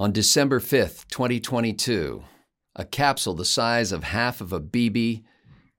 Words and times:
On 0.00 0.12
December 0.12 0.60
5th, 0.60 1.08
2022, 1.08 2.24
a 2.74 2.86
capsule 2.86 3.34
the 3.34 3.44
size 3.44 3.92
of 3.92 4.02
half 4.02 4.40
of 4.40 4.50
a 4.50 4.58
BB 4.58 5.24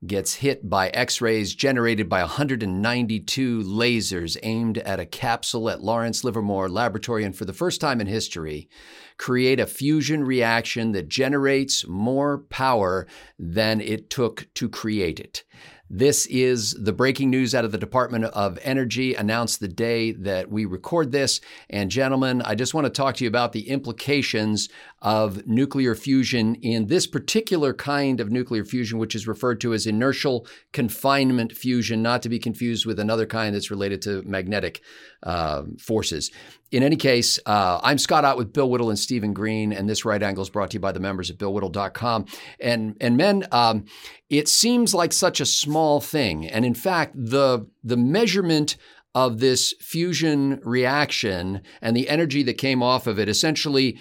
gets 0.05 0.35
hit 0.35 0.69
by 0.69 0.89
X 0.89 1.21
rays 1.21 1.55
generated 1.55 2.07
by 2.07 2.19
192 2.19 3.63
lasers 3.63 4.37
aimed 4.43 4.77
at 4.77 4.99
a 4.99 5.07
capsule 5.07 5.71
at 5.71 5.81
Lawrence 5.81 6.23
Livermore 6.23 6.69
Laboratory, 6.69 7.23
and 7.23 7.35
for 7.35 7.45
the 7.45 7.51
first 7.51 7.81
time 7.81 7.99
in 7.99 8.05
history, 8.05 8.69
create 9.17 9.59
a 9.59 9.65
fusion 9.65 10.23
reaction 10.23 10.91
that 10.91 11.09
generates 11.09 11.87
more 11.87 12.37
power 12.37 13.07
than 13.39 13.81
it 13.81 14.11
took 14.11 14.47
to 14.53 14.69
create 14.69 15.19
it. 15.19 15.43
This 15.93 16.25
is 16.27 16.71
the 16.79 16.93
breaking 16.93 17.29
news 17.29 17.53
out 17.53 17.65
of 17.65 17.73
the 17.73 17.77
Department 17.77 18.23
of 18.23 18.57
Energy, 18.61 19.13
announced 19.13 19.59
the 19.59 19.67
day 19.67 20.13
that 20.13 20.49
we 20.49 20.63
record 20.63 21.11
this. 21.11 21.41
And, 21.69 21.91
gentlemen, 21.91 22.41
I 22.43 22.55
just 22.55 22.73
want 22.73 22.85
to 22.85 22.89
talk 22.89 23.15
to 23.15 23.25
you 23.25 23.27
about 23.27 23.51
the 23.51 23.67
implications 23.67 24.69
of 25.01 25.47
nuclear 25.47 25.95
fusion 25.95 26.55
in 26.55 26.87
this 26.87 27.07
particular 27.07 27.73
kind 27.73 28.19
of 28.19 28.29
nuclear 28.29 28.63
fusion, 28.63 28.99
which 28.99 29.15
is 29.15 29.27
referred 29.27 29.59
to 29.61 29.73
as 29.73 29.87
inertial 29.87 30.45
confinement 30.73 31.51
fusion, 31.51 32.03
not 32.03 32.21
to 32.21 32.29
be 32.29 32.37
confused 32.37 32.85
with 32.85 32.99
another 32.99 33.25
kind 33.25 33.55
that's 33.55 33.71
related 33.71 34.01
to 34.01 34.21
magnetic 34.23 34.81
uh, 35.23 35.63
forces. 35.79 36.29
In 36.71 36.83
any 36.83 36.95
case, 36.95 37.39
uh, 37.47 37.79
I'm 37.83 37.97
Scott 37.97 38.25
Ott 38.25 38.37
with 38.37 38.53
Bill 38.53 38.69
Whittle 38.69 38.89
and 38.89 38.99
Stephen 38.99 39.33
Green, 39.33 39.73
and 39.73 39.89
this 39.89 40.05
right 40.05 40.21
angle 40.21 40.43
is 40.43 40.49
brought 40.49 40.71
to 40.71 40.75
you 40.75 40.79
by 40.79 40.91
the 40.91 40.99
members 40.99 41.29
at 41.29 41.37
BillWhittle.com. 41.37 42.25
And 42.59 42.95
and 43.01 43.17
men, 43.17 43.47
um, 43.51 43.85
it 44.29 44.47
seems 44.47 44.93
like 44.93 45.13
such 45.13 45.41
a 45.41 45.45
small 45.45 45.99
thing, 45.99 46.47
and 46.47 46.63
in 46.63 46.75
fact, 46.75 47.15
the 47.15 47.67
the 47.83 47.97
measurement 47.97 48.77
of 49.13 49.39
this 49.39 49.73
fusion 49.79 50.61
reaction 50.63 51.61
and 51.81 51.97
the 51.97 52.07
energy 52.07 52.43
that 52.43 52.53
came 52.53 52.81
off 52.81 53.07
of 53.07 53.19
it 53.19 53.27
essentially 53.27 53.99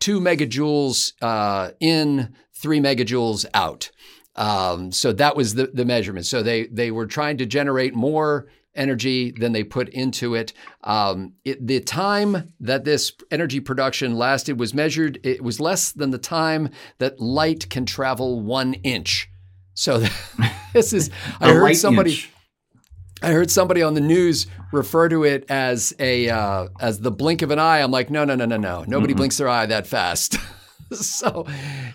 two 0.00 0.20
megajoules 0.20 1.12
uh, 1.22 1.70
in, 1.78 2.34
three 2.54 2.80
megajoules 2.80 3.46
out. 3.54 3.90
Um, 4.36 4.90
so 4.92 5.12
that 5.12 5.36
was 5.36 5.54
the, 5.54 5.70
the 5.72 5.84
measurement. 5.84 6.26
So 6.26 6.42
they 6.42 6.66
they 6.66 6.90
were 6.90 7.06
trying 7.06 7.36
to 7.38 7.46
generate 7.46 7.94
more 7.94 8.48
energy 8.74 9.32
than 9.32 9.52
they 9.52 9.64
put 9.64 9.88
into 9.90 10.34
it. 10.34 10.52
Um, 10.84 11.34
it. 11.44 11.66
The 11.66 11.80
time 11.80 12.52
that 12.60 12.84
this 12.84 13.12
energy 13.30 13.60
production 13.60 14.14
lasted 14.16 14.58
was 14.58 14.72
measured. 14.72 15.18
It 15.22 15.42
was 15.42 15.60
less 15.60 15.92
than 15.92 16.10
the 16.10 16.18
time 16.18 16.70
that 16.98 17.20
light 17.20 17.68
can 17.70 17.84
travel 17.84 18.40
one 18.40 18.74
inch. 18.74 19.28
So 19.74 20.04
this 20.72 20.92
is. 20.92 21.10
I 21.40 21.52
heard 21.52 21.76
somebody. 21.76 22.12
Inch. 22.12 22.30
I 23.22 23.32
heard 23.32 23.50
somebody 23.50 23.82
on 23.82 23.94
the 23.94 24.00
news 24.00 24.46
refer 24.72 25.08
to 25.08 25.24
it 25.24 25.44
as 25.50 25.94
a 25.98 26.30
uh, 26.30 26.68
as 26.80 27.00
the 27.00 27.10
blink 27.10 27.42
of 27.42 27.50
an 27.50 27.58
eye. 27.58 27.80
I'm 27.80 27.90
like, 27.90 28.10
no, 28.10 28.24
no, 28.24 28.34
no, 28.34 28.46
no, 28.46 28.56
no. 28.56 28.84
Nobody 28.86 29.14
mm 29.14 29.18
blinks 29.18 29.36
their 29.36 29.48
eye 29.48 29.66
that 29.66 29.86
fast. 29.86 30.36
so, 30.92 31.46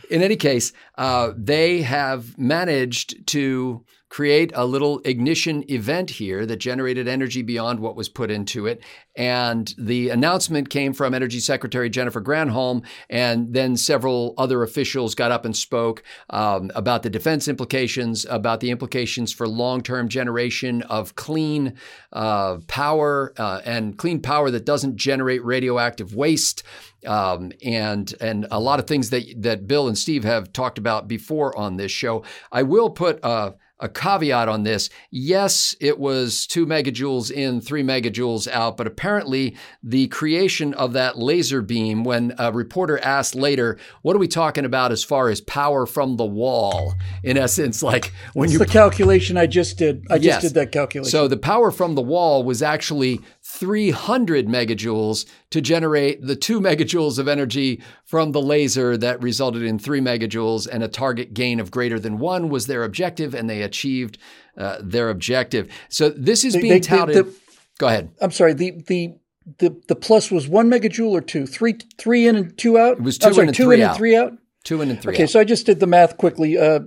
in 0.10 0.22
any 0.22 0.36
case, 0.36 0.72
uh, 0.98 1.32
they 1.36 1.82
have 1.82 2.38
managed 2.38 3.26
to 3.28 3.84
create 4.16 4.50
a 4.56 4.66
little 4.66 5.02
ignition 5.04 5.70
event 5.70 6.10
here 6.10 6.46
that 6.46 6.56
generated 6.56 7.06
energy 7.06 7.42
beyond 7.42 7.82
what 7.82 7.98
was 7.98 8.08
put 8.08 8.32
into 8.32 8.66
it. 8.66 8.82
And 9.18 9.76
the 9.78 10.08
announcement 10.10 10.70
came 10.70 10.94
from 10.94 11.14
Energy 11.14 11.42
Secretary 11.42 11.90
Jennifer 11.90 12.22
Granholm, 12.22 12.86
and 13.10 13.54
then 13.54 13.76
several 13.76 14.34
other 14.38 14.64
officials 14.64 15.16
got 15.16 15.32
up 15.32 15.44
and 15.44 15.54
spoke 15.54 16.02
um, 16.30 16.72
about 16.76 17.04
the 17.04 17.10
defense 17.10 17.50
implications, 17.50 18.26
about 18.30 18.62
the 18.62 18.72
implications 18.72 19.34
for 19.34 19.50
long 19.50 19.82
term 19.82 20.08
generation 20.08 20.82
of 20.84 21.16
clean 21.16 21.74
uh, 22.14 22.60
power 22.68 23.34
uh, 23.38 23.60
and 23.66 23.98
clean 23.98 24.22
power 24.22 24.50
that 24.50 24.66
doesn't 24.66 24.96
generate 24.96 25.44
radioactive 25.44 26.16
waste. 26.16 26.64
Um, 27.06 27.52
and 27.62 28.14
and 28.22 28.48
a 28.50 28.62
lot 28.62 28.80
of 28.80 28.88
things 28.88 29.10
that 29.10 29.26
that 29.40 29.68
Bill 29.68 29.90
and 29.90 29.98
Steve 29.98 30.24
have 30.24 30.54
talked 30.54 30.78
about 30.78 31.10
before 31.10 31.56
on 31.58 31.76
this 31.76 31.92
show. 31.92 32.24
I 32.50 32.64
will 32.64 32.90
put 32.90 33.22
uh, 33.24 33.52
a 33.80 33.90
caveat 33.90 34.48
on 34.48 34.64
this. 34.64 34.90
Yes, 35.12 35.76
it 35.82 36.00
was 36.00 36.48
two 36.48 36.66
megajoules 36.66 37.30
in, 37.30 37.60
three 37.60 37.84
megajoules 37.84 38.48
out, 38.48 38.78
but 38.78 38.88
apparently 38.88 39.58
the 39.84 40.08
creation 40.08 40.74
of 40.76 40.94
that 40.94 41.18
laser 41.18 41.62
beam, 41.62 42.04
when 42.04 42.34
a 42.38 42.52
reporter 42.52 42.98
asked 43.00 43.36
later, 43.36 43.78
what 44.02 44.16
are 44.16 44.20
we 44.20 44.28
talking 44.28 44.64
about 44.64 44.92
as 44.92 45.04
far 45.04 45.30
as 45.30 45.42
power 45.42 45.86
from 45.86 46.16
the 46.18 46.26
wall? 46.26 46.96
In 47.24 47.38
essence, 47.38 47.84
like 47.84 48.14
when 48.34 48.50
you. 48.50 48.58
the 48.58 48.66
calculation 48.66 49.38
I 49.38 49.48
just 49.48 49.78
did. 49.78 50.06
I 50.10 50.16
yes. 50.16 50.42
just 50.42 50.54
did 50.54 50.62
that 50.62 50.72
calculation. 50.72 51.12
So 51.12 51.28
the 51.28 51.38
power 51.38 51.72
from 51.72 51.96
the 51.96 52.02
wall 52.02 52.44
was 52.44 52.62
actually 52.62 53.20
300 53.48 54.48
megajoules 54.48 55.26
to 55.52 55.62
generate 55.62 56.26
the 56.26 56.36
two 56.36 56.60
megajoules 56.70 57.20
of 57.20 57.28
energy 57.28 57.82
from 58.04 58.32
the 58.32 58.42
laser 58.42 58.98
that 58.98 59.22
resulted 59.22 59.62
in 59.62 59.78
three 59.78 60.02
megajoules, 60.02 60.68
and 60.68 60.84
a 60.84 60.88
target 60.88 61.34
gain 61.34 61.60
of 61.60 61.70
greater 61.70 62.00
than 62.00 62.18
one 62.18 62.50
was 62.50 62.66
their 62.66 62.84
objective, 62.84 63.36
and 63.36 63.50
they 63.50 63.62
achieved 63.62 64.18
uh, 64.58 64.78
their 64.82 65.10
objective. 65.10 65.70
So 65.90 66.10
this 66.10 66.44
is 66.44 66.56
being 66.56 66.70
they, 66.70 66.80
touted. 66.80 67.16
The, 67.16 67.36
Go 67.78 67.88
ahead. 67.88 68.12
I'm 68.20 68.32
sorry. 68.32 68.54
The 68.54 68.82
the 68.88 69.14
the 69.60 69.80
the 69.88 69.96
plus 69.96 70.32
was 70.32 70.48
one 70.48 70.70
megajoule 70.70 71.12
or 71.12 71.22
two, 71.22 71.46
three 71.46 71.78
three 71.98 72.28
in 72.28 72.36
and 72.36 72.58
two 72.58 72.80
out. 72.80 72.98
It 72.98 73.04
was 73.04 73.18
two 73.18 73.34
sorry, 73.34 73.44
in 73.44 73.50
and 73.50 73.56
two 73.56 73.66
three 73.66 73.76
in 73.76 73.82
out. 73.82 73.90
and 73.90 73.98
three 73.98 74.16
out. 74.16 74.34
Two 74.64 74.82
in 74.82 74.90
and 74.90 75.02
three. 75.02 75.14
Okay, 75.14 75.24
out. 75.24 75.30
so 75.30 75.40
I 75.40 75.44
just 75.44 75.66
did 75.66 75.80
the 75.80 75.88
math 75.88 76.18
quickly. 76.18 76.58
Uh, 76.58 76.80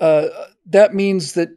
uh, 0.00 0.28
that 0.66 0.94
means 0.94 1.34
that 1.34 1.50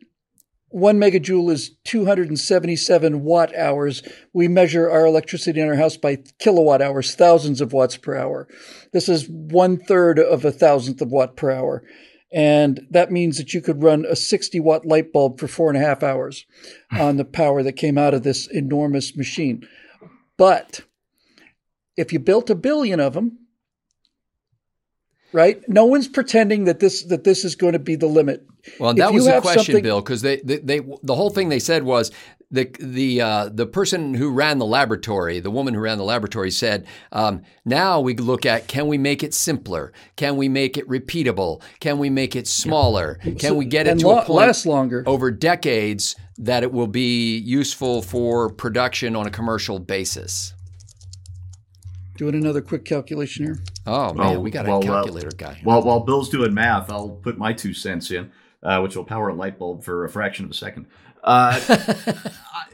one 0.69 0.99
megajoule 0.99 1.51
is 1.51 1.71
277 1.85 3.23
watt 3.23 3.55
hours. 3.55 4.03
We 4.33 4.47
measure 4.47 4.89
our 4.89 5.05
electricity 5.05 5.61
in 5.61 5.67
our 5.67 5.75
house 5.75 5.95
by 5.95 6.17
kilowatt 6.39 6.81
hours, 6.81 7.15
thousands 7.15 7.61
of 7.61 7.71
watts 7.71 7.97
per 7.97 8.15
hour. 8.15 8.47
This 8.91 9.07
is 9.07 9.29
one 9.29 9.77
third 9.77 10.19
of 10.19 10.43
a 10.43 10.51
thousandth 10.51 11.01
of 11.01 11.11
watt 11.11 11.37
per 11.37 11.51
hour. 11.51 11.83
And 12.31 12.85
that 12.89 13.11
means 13.11 13.37
that 13.37 13.53
you 13.53 13.61
could 13.61 13.83
run 13.83 14.05
a 14.05 14.15
60 14.15 14.59
watt 14.59 14.85
light 14.85 15.13
bulb 15.13 15.39
for 15.39 15.47
four 15.47 15.69
and 15.69 15.77
a 15.77 15.85
half 15.85 16.03
hours 16.03 16.45
hmm. 16.91 16.99
on 16.99 17.17
the 17.17 17.25
power 17.25 17.63
that 17.63 17.73
came 17.73 17.97
out 17.97 18.13
of 18.13 18.23
this 18.23 18.47
enormous 18.47 19.15
machine. 19.15 19.65
But 20.37 20.81
if 21.95 22.11
you 22.11 22.19
built 22.19 22.49
a 22.49 22.55
billion 22.55 22.99
of 22.99 23.13
them, 23.13 23.44
right? 25.35 25.61
No 25.67 25.85
one's 25.85 26.07
pretending 26.07 26.63
that 26.63 26.79
this 26.79 27.03
that 27.03 27.25
this 27.25 27.43
is 27.43 27.55
going 27.55 27.73
to 27.73 27.79
be 27.79 27.95
the 27.95 28.07
limit. 28.07 28.47
Well, 28.79 28.93
that 28.95 29.13
was 29.13 29.25
the 29.25 29.41
question, 29.41 29.81
Bill, 29.83 30.01
because 30.01 30.21
they, 30.23 30.37
they, 30.37 30.57
they 30.57 30.79
the 31.03 31.13
whole 31.13 31.29
thing 31.29 31.49
they 31.49 31.59
said 31.59 31.83
was 31.83 32.11
the 32.49 32.69
the 32.79 33.21
uh, 33.21 33.49
the 33.49 33.67
person 33.67 34.13
who 34.13 34.31
ran 34.31 34.57
the 34.57 34.65
laboratory, 34.65 35.39
the 35.41 35.51
woman 35.51 35.73
who 35.73 35.81
ran 35.81 35.97
the 35.97 36.05
laboratory, 36.05 36.49
said, 36.49 36.87
um, 37.11 37.43
"Now 37.65 37.99
we 37.99 38.15
look 38.15 38.45
at 38.45 38.67
can 38.67 38.87
we 38.87 38.97
make 38.97 39.23
it 39.23 39.33
simpler? 39.33 39.91
Can 40.15 40.37
we 40.37 40.47
make 40.47 40.77
it 40.77 40.87
repeatable? 40.87 41.61
Can 41.79 41.99
we 41.99 42.09
make 42.09 42.35
it 42.35 42.47
smaller? 42.47 43.19
Can 43.37 43.57
we 43.57 43.65
get 43.65 43.87
it 43.87 43.99
to 43.99 44.07
lo- 44.07 44.19
a 44.19 44.25
point 44.25 44.47
last 44.47 44.65
longer 44.65 45.03
over 45.05 45.29
decades 45.31 46.15
that 46.37 46.63
it 46.63 46.71
will 46.71 46.87
be 46.87 47.37
useful 47.37 48.01
for 48.01 48.49
production 48.49 49.15
on 49.15 49.27
a 49.27 49.31
commercial 49.31 49.79
basis?" 49.79 50.54
Doing 52.17 52.35
another 52.35 52.61
quick 52.61 52.85
calculation 52.85 53.45
here. 53.45 53.59
Oh 53.85 54.13
man, 54.13 54.41
we 54.41 54.49
got 54.49 54.65
a 54.65 54.69
well, 54.69 54.79
uh, 54.79 54.85
calculator 54.85 55.27
uh, 55.27 55.37
guy. 55.37 55.61
Well, 55.65 55.83
while 55.83 55.99
Bill's 55.99 56.29
doing 56.29 56.53
math, 56.53 56.89
I'll 56.89 57.09
put 57.09 57.37
my 57.37 57.51
two 57.51 57.73
cents 57.73 58.09
in, 58.09 58.31
uh, 58.63 58.79
which 58.79 58.95
will 58.95 59.03
power 59.03 59.29
a 59.29 59.33
light 59.33 59.59
bulb 59.59 59.83
for 59.83 60.05
a 60.05 60.09
fraction 60.09 60.45
of 60.45 60.51
a 60.51 60.53
second. 60.53 60.87
Uh, 61.23 61.59
I, 61.69 62.65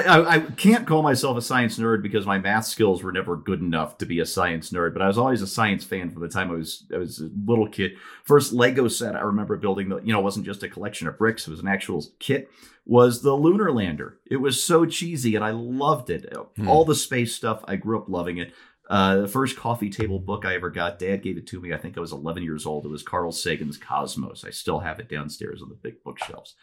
I, 0.00 0.36
I, 0.36 0.40
can't 0.40 0.86
call 0.86 1.02
myself 1.02 1.36
a 1.36 1.42
science 1.42 1.78
nerd 1.78 2.02
because 2.02 2.24
my 2.24 2.38
math 2.38 2.64
skills 2.64 3.02
were 3.02 3.12
never 3.12 3.36
good 3.36 3.60
enough 3.60 3.98
to 3.98 4.06
be 4.06 4.20
a 4.20 4.26
science 4.26 4.70
nerd. 4.70 4.94
But 4.94 5.02
I 5.02 5.06
was 5.06 5.18
always 5.18 5.42
a 5.42 5.46
science 5.46 5.84
fan 5.84 6.10
from 6.10 6.22
the 6.22 6.28
time 6.28 6.50
I 6.50 6.54
was 6.54 6.84
I 6.94 6.96
was 6.96 7.20
a 7.20 7.30
little 7.44 7.68
kid. 7.68 7.92
First 8.24 8.52
Lego 8.52 8.88
set 8.88 9.16
I 9.16 9.20
remember 9.20 9.56
building 9.56 9.90
the 9.90 9.98
you 9.98 10.12
know 10.12 10.20
it 10.20 10.24
wasn't 10.24 10.46
just 10.46 10.62
a 10.62 10.68
collection 10.68 11.08
of 11.08 11.18
bricks; 11.18 11.46
it 11.46 11.50
was 11.50 11.60
an 11.60 11.68
actual 11.68 12.04
kit. 12.18 12.50
Was 12.86 13.22
the 13.22 13.34
lunar 13.34 13.70
lander? 13.70 14.18
It 14.26 14.38
was 14.38 14.62
so 14.62 14.86
cheesy 14.86 15.36
and 15.36 15.44
I 15.44 15.50
loved 15.50 16.10
it. 16.10 16.32
Hmm. 16.56 16.68
All 16.68 16.84
the 16.84 16.94
space 16.94 17.34
stuff, 17.34 17.62
I 17.68 17.76
grew 17.76 17.98
up 17.98 18.08
loving 18.08 18.38
it. 18.38 18.54
Uh, 18.90 19.22
the 19.22 19.28
first 19.28 19.56
coffee 19.56 19.88
table 19.88 20.18
book 20.18 20.44
I 20.44 20.54
ever 20.54 20.68
got, 20.68 20.98
Dad 20.98 21.22
gave 21.22 21.38
it 21.38 21.46
to 21.46 21.60
me. 21.60 21.72
I 21.72 21.78
think 21.78 21.96
I 21.96 22.00
was 22.00 22.12
11 22.12 22.42
years 22.42 22.66
old. 22.66 22.84
It 22.84 22.88
was 22.90 23.02
Carl 23.02 23.32
Sagan's 23.32 23.78
Cosmos. 23.78 24.44
I 24.44 24.50
still 24.50 24.80
have 24.80 24.98
it 24.98 25.08
downstairs 25.08 25.62
on 25.62 25.68
the 25.68 25.76
big 25.76 26.02
bookshelves. 26.02 26.56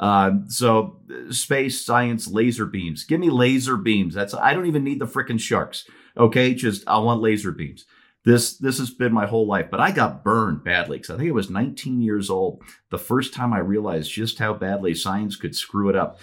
Uh, 0.00 0.32
so 0.48 0.96
space 1.30 1.84
science 1.84 2.26
laser 2.26 2.64
beams. 2.64 3.04
Give 3.04 3.20
me 3.20 3.28
laser 3.28 3.76
beams. 3.76 4.14
That's 4.14 4.32
I 4.32 4.54
don't 4.54 4.66
even 4.66 4.82
need 4.82 4.98
the 4.98 5.06
freaking 5.06 5.38
sharks. 5.38 5.84
Okay, 6.16 6.54
just 6.54 6.82
I 6.88 6.98
want 6.98 7.20
laser 7.20 7.52
beams. 7.52 7.84
This 8.24 8.56
this 8.56 8.78
has 8.78 8.90
been 8.90 9.12
my 9.12 9.26
whole 9.26 9.46
life, 9.46 9.66
but 9.70 9.78
I 9.78 9.92
got 9.92 10.24
burned 10.24 10.64
badly 10.64 10.96
because 10.96 11.14
I 11.14 11.18
think 11.18 11.28
I 11.28 11.32
was 11.32 11.50
19 11.50 12.00
years 12.00 12.30
old 12.30 12.62
the 12.90 12.98
first 12.98 13.34
time 13.34 13.52
I 13.52 13.58
realized 13.58 14.10
just 14.10 14.38
how 14.38 14.54
badly 14.54 14.94
science 14.94 15.36
could 15.36 15.54
screw 15.54 15.90
it 15.90 15.96
up. 15.96 16.18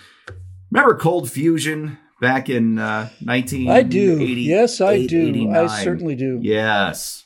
Remember 0.72 0.96
cold 0.96 1.32
fusion 1.32 2.00
back 2.20 2.50
in 2.50 2.80
uh, 2.80 3.10
1980? 3.24 3.70
I 3.70 3.84
do. 3.84 4.26
Yes, 4.26 4.82
I 4.82 5.06
do. 5.06 5.28
89. 5.28 5.56
I 5.56 5.84
certainly 5.84 6.16
do. 6.16 6.40
Yes. 6.42 7.26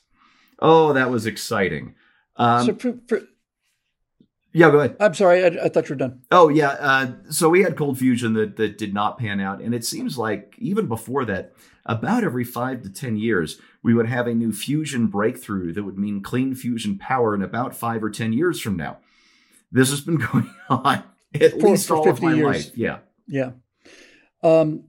Oh, 0.60 0.92
that 0.94 1.10
was 1.10 1.26
exciting. 1.26 1.96
Um, 2.36 2.66
so 2.66 2.76
for, 2.76 3.00
for, 3.08 3.22
yeah, 4.54 4.70
go 4.72 4.80
ahead. 4.80 4.98
I'm 5.00 5.14
sorry, 5.14 5.44
I, 5.44 5.66
I 5.66 5.70
thought 5.70 5.88
you 5.90 5.94
were 5.94 6.00
done. 6.00 6.22
Oh 6.32 6.50
yeah, 6.50 6.70
uh, 6.80 7.12
so 7.30 7.50
we 7.50 7.64
had 7.64 7.76
cold 7.78 7.98
fusion 8.00 8.34
that 8.34 8.58
that 8.58 8.78
did 8.78 8.94
not 8.94 9.18
pan 9.18 9.40
out, 9.40 9.62
and 9.62 9.74
it 9.74 9.86
seems 9.86 10.18
like 10.18 10.56
even 10.60 10.88
before 10.88 11.26
that, 11.26 11.54
about 11.86 12.24
every 12.24 12.44
five 12.44 12.82
to 12.84 12.90
10 12.90 13.18
years, 13.18 13.60
we 13.84 13.94
would 13.94 14.08
have 14.08 14.28
a 14.28 14.34
new 14.36 14.52
fusion 14.52 15.08
breakthrough 15.08 15.74
that 15.74 15.84
would 15.84 15.98
mean 15.98 16.22
clean 16.22 16.54
fusion 16.54 16.98
power 16.98 17.34
in 17.34 17.42
about 17.42 17.76
five 17.76 18.04
or 18.04 18.10
10 18.10 18.34
years 18.34 18.60
from 18.62 18.76
now. 18.78 18.98
This 19.72 19.90
has 19.90 20.02
been 20.02 20.18
going 20.32 20.50
on 20.70 21.04
at 21.40 21.52
For- 21.60 21.70
least 21.70 21.88
for 21.88 21.96
all 21.96 22.10
of 22.10 22.20
50 22.20 22.26
my 22.26 22.34
years. 22.36 22.68
life. 22.68 22.78
Yeah. 22.78 23.00
Yeah. 23.28 23.52
Um, 24.44 24.86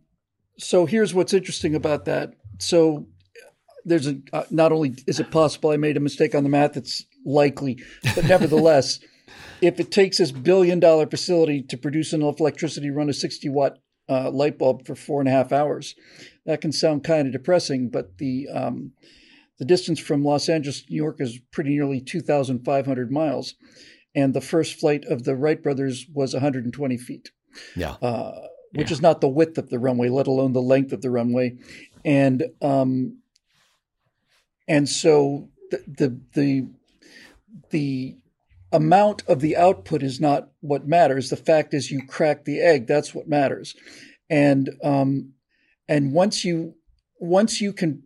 so 0.58 0.86
here's 0.86 1.14
what's 1.14 1.32
interesting 1.34 1.74
about 1.74 2.04
that. 2.06 2.34
So 2.58 3.06
there's 3.84 4.06
a 4.06 4.18
uh, 4.32 4.44
not 4.50 4.72
only 4.72 4.94
is 5.06 5.18
it 5.20 5.30
possible 5.30 5.70
I 5.70 5.76
made 5.76 5.96
a 5.96 6.00
mistake 6.00 6.34
on 6.34 6.42
the 6.42 6.48
math, 6.48 6.76
it's 6.76 7.04
likely, 7.24 7.82
but 8.14 8.24
nevertheless, 8.24 9.00
if 9.60 9.78
it 9.78 9.90
takes 9.90 10.18
this 10.18 10.32
billion 10.32 10.80
dollar 10.80 11.06
facility 11.06 11.62
to 11.62 11.76
produce 11.76 12.12
enough 12.12 12.40
electricity 12.40 12.88
to 12.88 12.92
run 12.92 13.08
a 13.08 13.14
60 13.14 13.48
watt 13.48 13.78
uh, 14.08 14.30
light 14.30 14.58
bulb 14.58 14.86
for 14.86 14.94
four 14.94 15.20
and 15.20 15.28
a 15.28 15.32
half 15.32 15.52
hours, 15.52 15.94
that 16.44 16.60
can 16.60 16.72
sound 16.72 17.04
kind 17.04 17.26
of 17.26 17.32
depressing. 17.32 17.88
But 17.88 18.18
the 18.18 18.48
um, 18.52 18.92
the 19.58 19.64
distance 19.64 20.00
from 20.00 20.24
Los 20.24 20.48
Angeles 20.48 20.82
to 20.82 20.90
New 20.90 20.96
York 20.96 21.20
is 21.20 21.38
pretty 21.52 21.70
nearly 21.70 22.00
2,500 22.00 23.12
miles, 23.12 23.54
and 24.14 24.34
the 24.34 24.40
first 24.40 24.78
flight 24.80 25.04
of 25.04 25.22
the 25.24 25.36
Wright 25.36 25.62
brothers 25.62 26.06
was 26.12 26.32
120 26.34 26.96
feet 26.96 27.30
Yeah. 27.76 27.92
uh, 28.02 28.32
which 28.72 28.90
Yeah. 28.90 28.94
is 28.94 29.02
not 29.02 29.20
the 29.20 29.28
width 29.28 29.58
of 29.58 29.68
the 29.70 29.78
runway, 29.78 30.08
let 30.08 30.26
alone 30.26 30.52
the 30.52 30.62
length 30.62 30.92
of 30.92 31.02
the 31.02 31.10
runway, 31.10 31.56
and 32.04 32.44
um, 32.60 33.18
and 34.66 34.88
so 34.88 35.48
the, 35.70 35.82
the 35.86 36.20
the 36.34 36.66
the 37.70 38.16
amount 38.72 39.22
of 39.28 39.40
the 39.40 39.56
output 39.56 40.02
is 40.02 40.20
not 40.20 40.50
what 40.60 40.86
matters. 40.86 41.30
The 41.30 41.36
fact 41.36 41.74
is, 41.74 41.90
you 41.90 42.04
crack 42.06 42.44
the 42.44 42.60
egg. 42.60 42.86
That's 42.86 43.14
what 43.14 43.28
matters, 43.28 43.74
and 44.30 44.70
um, 44.82 45.32
and 45.88 46.12
once 46.12 46.44
you 46.44 46.74
once 47.18 47.60
you 47.60 47.72
can 47.72 48.02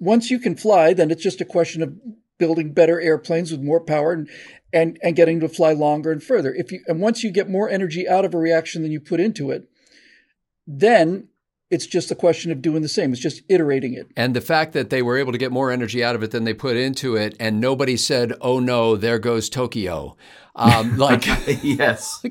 once 0.00 0.30
you 0.30 0.38
can 0.38 0.56
fly, 0.56 0.92
then 0.92 1.10
it's 1.10 1.22
just 1.22 1.40
a 1.40 1.46
question 1.46 1.82
of 1.82 1.94
building 2.38 2.72
better 2.72 3.00
airplanes 3.00 3.52
with 3.52 3.60
more 3.60 3.80
power 3.80 4.12
and 4.12 4.28
and 4.72 4.98
and 5.02 5.16
getting 5.16 5.40
to 5.40 5.48
fly 5.48 5.72
longer 5.72 6.12
and 6.12 6.22
further. 6.22 6.54
If 6.54 6.72
you 6.72 6.80
and 6.86 7.00
once 7.00 7.22
you 7.22 7.30
get 7.30 7.48
more 7.48 7.68
energy 7.68 8.08
out 8.08 8.24
of 8.24 8.34
a 8.34 8.38
reaction 8.38 8.82
than 8.82 8.92
you 8.92 9.00
put 9.00 9.20
into 9.20 9.50
it, 9.50 9.68
then 10.66 11.28
it's 11.72 11.86
just 11.86 12.10
a 12.10 12.14
question 12.14 12.52
of 12.52 12.60
doing 12.60 12.82
the 12.82 12.88
same. 12.88 13.12
It's 13.12 13.20
just 13.20 13.40
iterating 13.48 13.94
it. 13.94 14.06
And 14.14 14.36
the 14.36 14.42
fact 14.42 14.74
that 14.74 14.90
they 14.90 15.00
were 15.00 15.16
able 15.16 15.32
to 15.32 15.38
get 15.38 15.50
more 15.50 15.70
energy 15.70 16.04
out 16.04 16.14
of 16.14 16.22
it 16.22 16.30
than 16.30 16.44
they 16.44 16.52
put 16.52 16.76
into 16.76 17.16
it, 17.16 17.34
and 17.40 17.60
nobody 17.60 17.96
said, 17.96 18.34
"Oh 18.42 18.60
no, 18.60 18.94
there 18.94 19.18
goes 19.18 19.48
Tokyo." 19.48 20.16
Um, 20.54 20.96
like, 20.98 21.24
yes. 21.62 22.22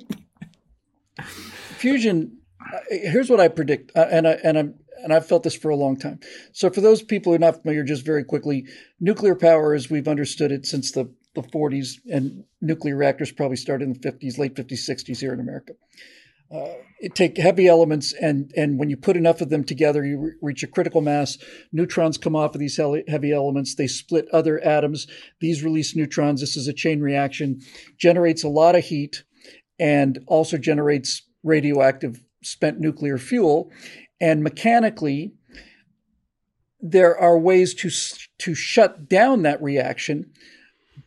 Fusion. 1.77 2.37
uh, 2.61 2.77
Here's 2.91 3.29
what 3.29 3.39
I 3.39 3.47
predict, 3.47 3.91
uh, 3.97 4.07
and 4.11 4.27
I 4.27 4.31
and 4.43 4.57
I'm 4.57 4.75
and 5.03 5.11
I've 5.11 5.25
felt 5.25 5.41
this 5.41 5.55
for 5.55 5.69
a 5.69 5.75
long 5.75 5.97
time. 5.97 6.19
So 6.53 6.69
for 6.69 6.81
those 6.81 7.01
people 7.01 7.31
who 7.31 7.35
are 7.37 7.39
not 7.39 7.63
familiar, 7.63 7.83
just 7.83 8.05
very 8.05 8.23
quickly, 8.23 8.67
nuclear 8.99 9.35
power, 9.35 9.73
as 9.73 9.89
we've 9.89 10.07
understood 10.07 10.51
it 10.51 10.67
since 10.67 10.91
the 10.91 11.11
the 11.33 11.41
40s, 11.41 11.93
and 12.11 12.43
nuclear 12.61 12.95
reactors 12.95 13.31
probably 13.31 13.55
started 13.55 13.85
in 13.85 13.93
the 13.93 13.99
50s, 13.99 14.37
late 14.37 14.53
50s, 14.53 14.87
60s 14.87 15.19
here 15.19 15.33
in 15.33 15.39
America. 15.39 15.73
Uh, 16.53 16.73
take 17.15 17.37
heavy 17.37 17.67
elements, 17.67 18.13
and 18.13 18.51
and 18.57 18.77
when 18.77 18.89
you 18.89 18.97
put 18.97 19.15
enough 19.15 19.39
of 19.39 19.49
them 19.49 19.63
together, 19.63 20.05
you 20.05 20.19
re- 20.19 20.31
reach 20.41 20.63
a 20.63 20.67
critical 20.67 20.99
mass. 20.99 21.37
Neutrons 21.71 22.17
come 22.17 22.35
off 22.35 22.53
of 22.53 22.59
these 22.59 22.77
heavy 22.77 23.31
elements. 23.31 23.75
They 23.75 23.87
split 23.87 24.27
other 24.33 24.59
atoms. 24.63 25.07
These 25.39 25.63
release 25.63 25.95
neutrons. 25.95 26.41
This 26.41 26.57
is 26.57 26.67
a 26.67 26.73
chain 26.73 26.99
reaction. 26.99 27.61
Generates 27.97 28.43
a 28.43 28.49
lot 28.49 28.75
of 28.75 28.83
heat, 28.83 29.23
and 29.79 30.19
also 30.27 30.57
generates 30.57 31.23
radioactive 31.43 32.21
spent 32.43 32.79
nuclear 32.79 33.17
fuel. 33.17 33.71
And 34.19 34.43
mechanically, 34.43 35.33
there 36.81 37.17
are 37.17 37.39
ways 37.39 37.73
to 37.75 37.89
to 38.39 38.55
shut 38.55 39.07
down 39.07 39.43
that 39.43 39.61
reaction, 39.61 40.31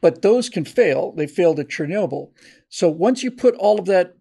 but 0.00 0.23
those 0.23 0.49
can 0.49 0.64
fail. 0.64 1.12
They 1.12 1.26
failed 1.26 1.61
at 1.61 1.69
Chernobyl. 1.69 2.31
So 2.70 2.88
once 2.88 3.23
you 3.23 3.31
put 3.31 3.55
all 3.56 3.79
of 3.79 3.87
that 3.87 4.17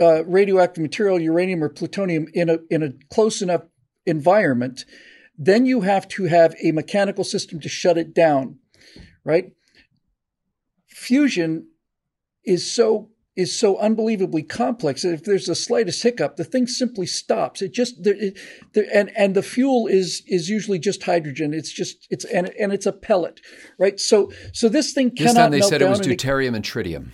uh, 0.00 0.24
radioactive 0.24 0.82
material, 0.82 1.20
uranium 1.20 1.62
or 1.62 1.68
plutonium, 1.68 2.26
in 2.32 2.48
a 2.48 2.58
in 2.70 2.82
a 2.82 2.92
close 3.12 3.42
enough 3.42 3.62
environment, 4.04 4.84
then 5.38 5.66
you 5.66 5.82
have 5.82 6.08
to 6.08 6.24
have 6.24 6.54
a 6.62 6.72
mechanical 6.72 7.24
system 7.24 7.60
to 7.60 7.68
shut 7.68 7.98
it 7.98 8.14
down, 8.14 8.58
right? 9.24 9.52
Fusion 10.86 11.68
is 12.44 12.70
so 12.70 13.10
is 13.36 13.54
so 13.54 13.76
unbelievably 13.76 14.42
complex 14.42 15.02
that 15.02 15.12
if 15.12 15.24
there's 15.24 15.44
the 15.44 15.54
slightest 15.54 16.02
hiccup, 16.02 16.36
the 16.36 16.44
thing 16.44 16.66
simply 16.66 17.04
stops. 17.04 17.60
It 17.60 17.72
just 17.72 18.02
there, 18.02 18.14
it, 18.16 18.38
there, 18.72 18.86
and 18.92 19.12
and 19.14 19.34
the 19.34 19.42
fuel 19.42 19.86
is 19.86 20.22
is 20.26 20.48
usually 20.48 20.78
just 20.78 21.02
hydrogen. 21.02 21.52
It's 21.52 21.70
just 21.70 22.06
it's 22.10 22.24
and 22.24 22.48
and 22.58 22.72
it's 22.72 22.86
a 22.86 22.92
pellet, 22.92 23.40
right? 23.78 24.00
So 24.00 24.32
so 24.52 24.68
this 24.68 24.92
thing 24.92 25.10
cannot. 25.10 25.26
this 25.26 25.34
time 25.34 25.50
they 25.50 25.60
said 25.60 25.82
it 25.82 25.88
was 25.88 26.00
and 26.00 26.10
it- 26.10 26.18
deuterium 26.18 26.54
and 26.56 26.64
tritium. 26.64 27.10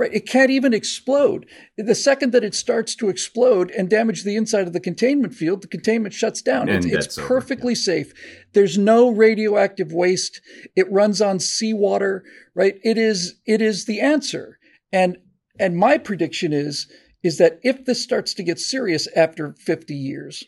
Right. 0.00 0.14
It 0.14 0.26
can't 0.26 0.50
even 0.50 0.72
explode. 0.72 1.44
The 1.76 1.94
second 1.94 2.32
that 2.32 2.42
it 2.42 2.54
starts 2.54 2.96
to 2.96 3.10
explode 3.10 3.70
and 3.72 3.90
damage 3.90 4.24
the 4.24 4.34
inside 4.34 4.66
of 4.66 4.72
the 4.72 4.80
containment 4.80 5.34
field, 5.34 5.60
the 5.60 5.68
containment 5.68 6.14
shuts 6.14 6.40
down. 6.40 6.70
And 6.70 6.86
it's 6.86 7.08
it's 7.08 7.18
over, 7.18 7.28
perfectly 7.28 7.74
safe. 7.74 8.14
There's 8.54 8.78
no 8.78 9.10
radioactive 9.10 9.92
waste. 9.92 10.40
It 10.74 10.90
runs 10.90 11.20
on 11.20 11.38
seawater, 11.38 12.24
right? 12.54 12.76
It 12.82 12.96
is 12.96 13.40
it 13.44 13.60
is 13.60 13.84
the 13.84 14.00
answer. 14.00 14.58
And 14.90 15.18
and 15.58 15.76
my 15.76 15.98
prediction 15.98 16.54
is 16.54 16.90
is 17.22 17.36
that 17.36 17.60
if 17.62 17.84
this 17.84 18.02
starts 18.02 18.32
to 18.32 18.42
get 18.42 18.58
serious 18.58 19.06
after 19.14 19.52
50 19.52 19.94
years, 19.94 20.42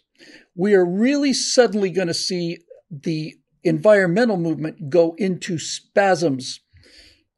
we 0.57 0.73
are 0.73 0.87
really 0.87 1.35
suddenly 1.35 1.91
going 1.91 2.09
to 2.09 2.15
see 2.15 2.57
the 2.91 3.35
environmental 3.63 4.39
movement 4.39 4.89
go 4.89 5.15
into 5.19 5.59
spasms, 5.59 6.61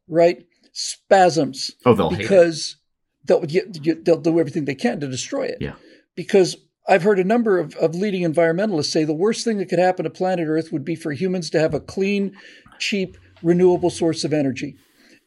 right? 0.07 0.45
Spasms 0.75 1.71
Oh, 1.87 1.95
they'll 1.95 2.11
because 2.11 2.77
they'll 3.25 3.45
you- 3.47 3.71
you- 3.83 4.03
they'll 4.03 4.21
do 4.21 4.39
everything 4.41 4.65
they 4.65 4.75
can 4.75 4.99
to 5.01 5.07
destroy 5.09 5.45
it. 5.45 5.59
Yeah. 5.61 5.77
Because 6.17 6.57
I've 6.89 7.03
heard 7.05 7.19
a 7.21 7.25
number 7.25 7.59
of, 7.59 7.75
of 7.77 7.95
leading 7.95 8.23
environmentalists 8.23 8.91
say 8.91 9.05
the 9.05 9.15
worst 9.15 9.45
thing 9.45 9.59
that 9.59 9.69
could 9.71 9.79
happen 9.79 10.03
to 10.05 10.11
planet 10.11 10.47
Earth 10.49 10.73
would 10.73 10.85
be 10.85 10.97
for 10.97 11.13
humans 11.13 11.49
to 11.51 11.61
have 11.61 11.75
a 11.75 11.81
clean, 11.81 12.37
cheap, 12.79 13.17
renewable 13.43 13.89
source 13.89 14.25
of 14.25 14.33
energy. 14.33 14.77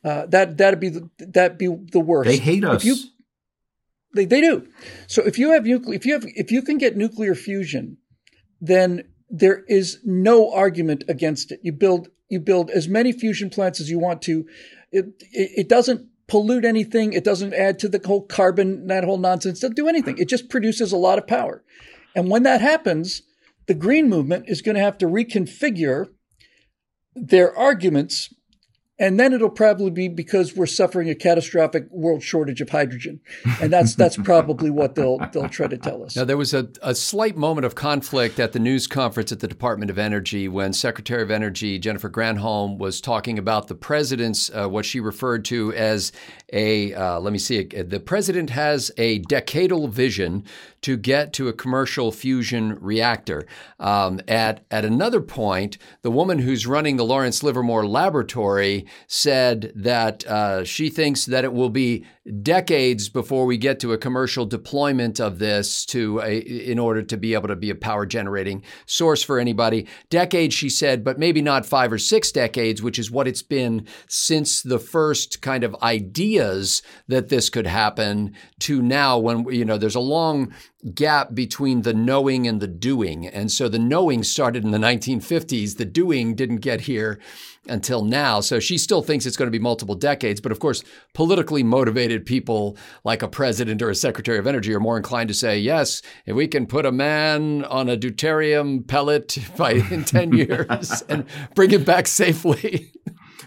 Uh, 0.03 0.25
that 0.27 0.57
that'd 0.57 0.79
be 0.81 0.89
the, 0.89 1.09
that'd 1.17 1.57
be 1.57 1.67
the 1.91 1.99
worst. 1.99 2.27
They 2.29 2.37
hate 2.37 2.63
us. 2.65 2.81
If 2.81 2.85
you, 2.85 2.95
they, 4.13 4.25
they 4.25 4.41
do. 4.41 4.67
So 5.07 5.23
if 5.23 5.39
you 5.39 5.51
have 5.53 5.65
nuclear, 5.65 5.95
if 5.95 6.05
you 6.05 6.13
have, 6.13 6.25
if 6.27 6.51
you 6.51 6.61
can 6.61 6.77
get 6.77 6.95
nuclear 6.97 7.33
fusion, 7.35 7.97
then 8.61 9.03
there 9.29 9.63
is 9.67 9.99
no 10.03 10.51
argument 10.51 11.03
against 11.07 11.51
it. 11.51 11.59
You 11.63 11.71
build, 11.71 12.09
you 12.29 12.39
build 12.39 12.69
as 12.69 12.87
many 12.87 13.11
fusion 13.11 13.49
plants 13.49 13.79
as 13.79 13.89
you 13.89 13.97
want 13.99 14.21
to. 14.23 14.45
It, 14.91 15.05
it, 15.31 15.51
it 15.57 15.69
doesn't 15.69 16.07
pollute 16.27 16.65
anything. 16.65 17.13
It 17.13 17.23
doesn't 17.23 17.53
add 17.53 17.79
to 17.79 17.89
the 17.89 18.01
whole 18.05 18.21
carbon, 18.21 18.87
that 18.87 19.03
whole 19.03 19.17
nonsense. 19.17 19.59
It 19.59 19.61
doesn't 19.61 19.75
do 19.75 19.87
anything. 19.87 20.17
It 20.17 20.29
just 20.29 20.49
produces 20.49 20.91
a 20.91 20.97
lot 20.97 21.17
of 21.17 21.27
power. 21.27 21.63
And 22.15 22.29
when 22.29 22.43
that 22.43 22.61
happens, 22.61 23.21
the 23.67 23.73
green 23.73 24.09
movement 24.09 24.45
is 24.47 24.61
going 24.61 24.75
to 24.75 24.81
have 24.81 24.97
to 24.99 25.05
reconfigure 25.05 26.07
their 27.15 27.55
arguments 27.55 28.33
and 28.99 29.19
then 29.19 29.33
it'll 29.33 29.49
probably 29.49 29.91
be 29.91 30.07
because 30.07 30.55
we're 30.55 30.65
suffering 30.65 31.09
a 31.09 31.15
catastrophic 31.15 31.87
world 31.91 32.23
shortage 32.23 32.61
of 32.61 32.69
hydrogen, 32.69 33.19
and 33.61 33.71
that's 33.71 33.95
that's 33.95 34.17
probably 34.17 34.69
what 34.69 34.95
they'll 34.95 35.19
they'll 35.31 35.49
try 35.49 35.67
to 35.67 35.77
tell 35.77 36.03
us. 36.03 36.15
Now, 36.15 36.25
there 36.25 36.37
was 36.37 36.53
a, 36.53 36.69
a 36.81 36.95
slight 36.95 37.37
moment 37.37 37.65
of 37.65 37.75
conflict 37.75 38.39
at 38.39 38.53
the 38.53 38.59
news 38.59 38.87
conference 38.87 39.31
at 39.31 39.39
the 39.39 39.47
Department 39.47 39.91
of 39.91 39.97
Energy 39.97 40.47
when 40.47 40.73
Secretary 40.73 41.21
of 41.21 41.31
Energy 41.31 41.79
Jennifer 41.79 42.09
Granholm 42.09 42.77
was 42.77 42.99
talking 42.99 43.37
about 43.37 43.67
the 43.67 43.75
president's, 43.75 44.49
uh, 44.53 44.67
what 44.67 44.85
she 44.85 44.99
referred 44.99 45.45
to 45.45 45.73
as 45.73 46.11
a, 46.53 46.93
uh, 46.93 47.19
let 47.19 47.33
me 47.33 47.39
see, 47.39 47.63
the 47.63 47.99
president 47.99 48.49
has 48.49 48.91
a 48.97 49.19
decadal 49.23 49.89
vision 49.89 50.43
to 50.81 50.95
get 50.97 51.33
to 51.33 51.47
a 51.47 51.53
commercial 51.53 52.11
fusion 52.11 52.77
reactor. 52.79 53.45
Um, 53.79 54.21
at, 54.27 54.63
at 54.71 54.85
another 54.85 55.21
point, 55.21 55.77
the 56.01 56.11
woman 56.11 56.39
who's 56.39 56.65
running 56.65 56.97
the 56.97 57.05
Lawrence 57.05 57.43
Livermore 57.43 57.85
Laboratory 57.85 58.86
said 59.07 59.71
that 59.75 60.25
uh, 60.27 60.63
she 60.63 60.89
thinks 60.89 61.25
that 61.25 61.43
it 61.43 61.53
will 61.53 61.69
be 61.69 62.05
decades 62.41 63.07
before 63.09 63.45
we 63.45 63.57
get 63.57 63.79
to 63.79 63.93
a 63.93 63.97
commercial 63.97 64.45
deployment 64.45 65.19
of 65.19 65.39
this 65.39 65.85
to 65.85 66.19
a, 66.21 66.39
in 66.39 66.77
order 66.77 67.01
to 67.01 67.17
be 67.17 67.33
able 67.33 67.47
to 67.47 67.55
be 67.55 67.69
a 67.69 67.75
power 67.75 68.05
generating 68.05 68.63
source 68.85 69.23
for 69.23 69.39
anybody. 69.39 69.87
Decades, 70.09 70.53
she 70.53 70.69
said, 70.69 71.03
but 71.03 71.17
maybe 71.17 71.41
not 71.41 71.65
five 71.65 71.91
or 71.91 71.97
six 71.97 72.31
decades, 72.31 72.81
which 72.81 72.99
is 72.99 73.09
what 73.09 73.27
it's 73.27 73.41
been 73.41 73.87
since 74.07 74.61
the 74.61 74.79
first 74.79 75.41
kind 75.41 75.63
of 75.63 75.75
ideas 75.81 76.81
that 77.07 77.29
this 77.29 77.49
could 77.49 77.67
happen 77.67 78.35
to 78.59 78.81
now 78.81 79.17
when 79.17 79.45
you 79.49 79.63
know 79.63 79.77
there's 79.77 79.95
a 79.95 79.99
long 79.99 80.53
gap 80.93 81.33
between 81.33 81.81
the 81.81 81.93
knowing 81.93 82.47
and 82.47 82.61
the 82.61 82.67
doing. 82.67 83.27
And 83.27 83.51
so 83.51 83.67
the 83.67 83.79
knowing 83.79 84.23
started 84.23 84.63
in 84.63 84.71
the 84.71 84.77
1950s. 84.77 85.77
The 85.77 85.85
doing 85.85 86.35
didn't 86.35 86.57
get 86.57 86.81
here 86.81 87.19
until 87.69 88.03
now. 88.03 88.39
So 88.39 88.59
she 88.59 88.77
still 88.77 89.01
thinks 89.01 89.25
it's 89.25 89.37
going 89.37 89.47
to 89.47 89.51
be 89.51 89.61
multiple 89.61 89.95
decades. 89.95 90.41
But 90.41 90.51
of 90.51 90.59
course, 90.59 90.83
politically 91.13 91.63
motivated 91.63 92.25
people 92.25 92.77
like 93.03 93.21
a 93.21 93.27
president 93.27 93.81
or 93.81 93.89
a 93.89 93.95
secretary 93.95 94.37
of 94.37 94.47
energy 94.47 94.73
are 94.73 94.79
more 94.79 94.97
inclined 94.97 95.27
to 95.29 95.33
say, 95.33 95.59
yes, 95.59 96.01
if 96.25 96.35
we 96.35 96.47
can 96.47 96.65
put 96.65 96.85
a 96.85 96.91
man 96.91 97.63
on 97.65 97.89
a 97.89 97.97
deuterium 97.97 98.87
pellet 98.87 99.37
by 99.57 99.71
in 99.71 100.03
10 100.03 100.33
years 100.37 101.03
and 101.09 101.25
bring 101.55 101.69
him 101.69 101.83
back 101.83 102.07
safely. 102.07 102.91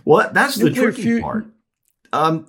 Well, 0.05 0.31
that's 0.33 0.57
the 0.57 0.71
tricky 0.71 1.21
part. 1.21 1.47
Um, 2.13 2.47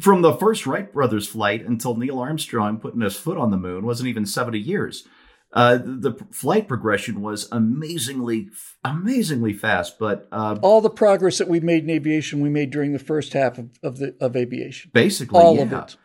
from 0.00 0.22
the 0.22 0.34
first 0.34 0.66
Wright 0.66 0.92
brothers 0.92 1.26
flight 1.26 1.64
until 1.64 1.96
Neil 1.96 2.18
Armstrong 2.18 2.78
putting 2.78 3.00
his 3.00 3.16
foot 3.16 3.38
on 3.38 3.50
the 3.50 3.56
moon 3.56 3.86
wasn't 3.86 4.08
even 4.08 4.26
70 4.26 4.58
years. 4.58 5.06
Uh, 5.54 5.78
the 5.80 6.14
flight 6.32 6.66
progression 6.66 7.22
was 7.22 7.48
amazingly, 7.52 8.48
amazingly 8.84 9.52
fast. 9.52 10.00
But 10.00 10.26
uh, 10.32 10.58
all 10.62 10.80
the 10.80 10.90
progress 10.90 11.38
that 11.38 11.46
we 11.46 11.60
made 11.60 11.84
in 11.84 11.90
aviation, 11.90 12.40
we 12.40 12.48
made 12.48 12.72
during 12.72 12.92
the 12.92 12.98
first 12.98 13.32
half 13.34 13.56
of, 13.56 13.70
of 13.80 13.98
the 13.98 14.16
of 14.20 14.34
aviation. 14.34 14.90
Basically, 14.92 15.40
all 15.40 15.54
yeah. 15.54 15.62
of 15.62 15.72
it. 15.72 15.96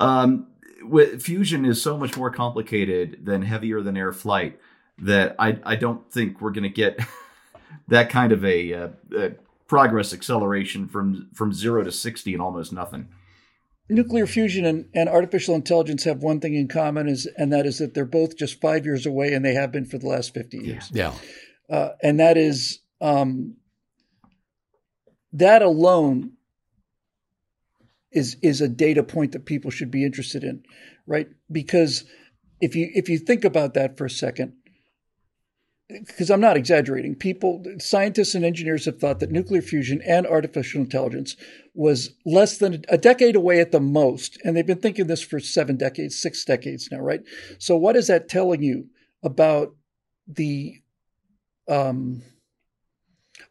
Um, 0.00 0.48
with, 0.82 1.22
fusion 1.22 1.64
is 1.64 1.80
so 1.80 1.96
much 1.96 2.16
more 2.16 2.30
complicated 2.30 3.24
than 3.24 3.42
heavier 3.42 3.80
than 3.80 3.96
air 3.96 4.12
flight 4.12 4.58
that 4.98 5.36
I 5.38 5.60
I 5.62 5.76
don't 5.76 6.10
think 6.10 6.40
we're 6.40 6.50
going 6.50 6.64
to 6.64 6.68
get 6.68 6.98
that 7.88 8.10
kind 8.10 8.32
of 8.32 8.44
a, 8.44 8.72
a, 8.72 8.84
uh, 8.84 8.88
a 9.16 9.30
progress 9.68 10.12
acceleration 10.12 10.88
from 10.88 11.28
from 11.32 11.52
zero 11.52 11.84
to 11.84 11.92
sixty 11.92 12.34
in 12.34 12.40
almost 12.40 12.72
nothing 12.72 13.08
nuclear 13.88 14.26
fusion 14.26 14.64
and, 14.64 14.88
and, 14.94 15.08
artificial 15.08 15.54
intelligence 15.54 16.04
have 16.04 16.22
one 16.22 16.40
thing 16.40 16.54
in 16.54 16.68
common 16.68 17.08
is 17.08 17.26
and 17.36 17.52
that 17.52 17.66
is 17.66 17.78
that 17.78 17.94
they're 17.94 18.04
both 18.04 18.36
just 18.36 18.60
five 18.60 18.84
years 18.84 19.06
away 19.06 19.32
and 19.32 19.44
they 19.44 19.54
have 19.54 19.70
been 19.70 19.84
for 19.84 19.98
the 19.98 20.08
last 20.08 20.34
50 20.34 20.58
years. 20.58 20.90
Yeah. 20.92 21.14
Uh, 21.70 21.90
and 22.02 22.20
that 22.20 22.36
is 22.36 22.80
um, 23.00 23.56
that 25.32 25.62
alone 25.62 26.32
is 28.12 28.36
is 28.42 28.60
a 28.60 28.68
data 28.68 29.02
point 29.02 29.32
that 29.32 29.44
people 29.44 29.70
should 29.70 29.90
be 29.90 30.04
interested 30.04 30.42
in 30.42 30.62
right? 31.06 31.28
Because 31.50 32.04
if 32.60 32.74
you 32.74 32.90
if 32.94 33.08
you 33.08 33.18
think 33.18 33.44
about 33.44 33.74
that 33.74 33.96
for 33.96 34.04
a 34.04 34.10
second 34.10 34.54
because 35.88 36.30
I'm 36.30 36.40
not 36.40 36.56
exaggerating, 36.56 37.14
people, 37.14 37.62
scientists 37.78 38.34
and 38.34 38.44
engineers 38.44 38.86
have 38.86 38.98
thought 38.98 39.20
that 39.20 39.30
nuclear 39.30 39.62
fusion 39.62 40.02
and 40.04 40.26
artificial 40.26 40.80
intelligence 40.80 41.36
was 41.76 42.14
less 42.24 42.58
than 42.58 42.84
a 42.88 42.96
decade 42.96 43.36
away 43.36 43.60
at 43.60 43.70
the 43.70 43.80
most. 43.80 44.38
And 44.42 44.56
they've 44.56 44.66
been 44.66 44.80
thinking 44.80 45.06
this 45.06 45.22
for 45.22 45.38
seven 45.38 45.76
decades, 45.76 46.18
six 46.18 46.44
decades 46.44 46.88
now, 46.90 47.00
right? 47.00 47.20
So, 47.58 47.76
what 47.76 47.96
is 47.96 48.06
that 48.06 48.28
telling 48.28 48.62
you 48.62 48.86
about 49.22 49.74
the, 50.26 50.80
um, 51.68 52.22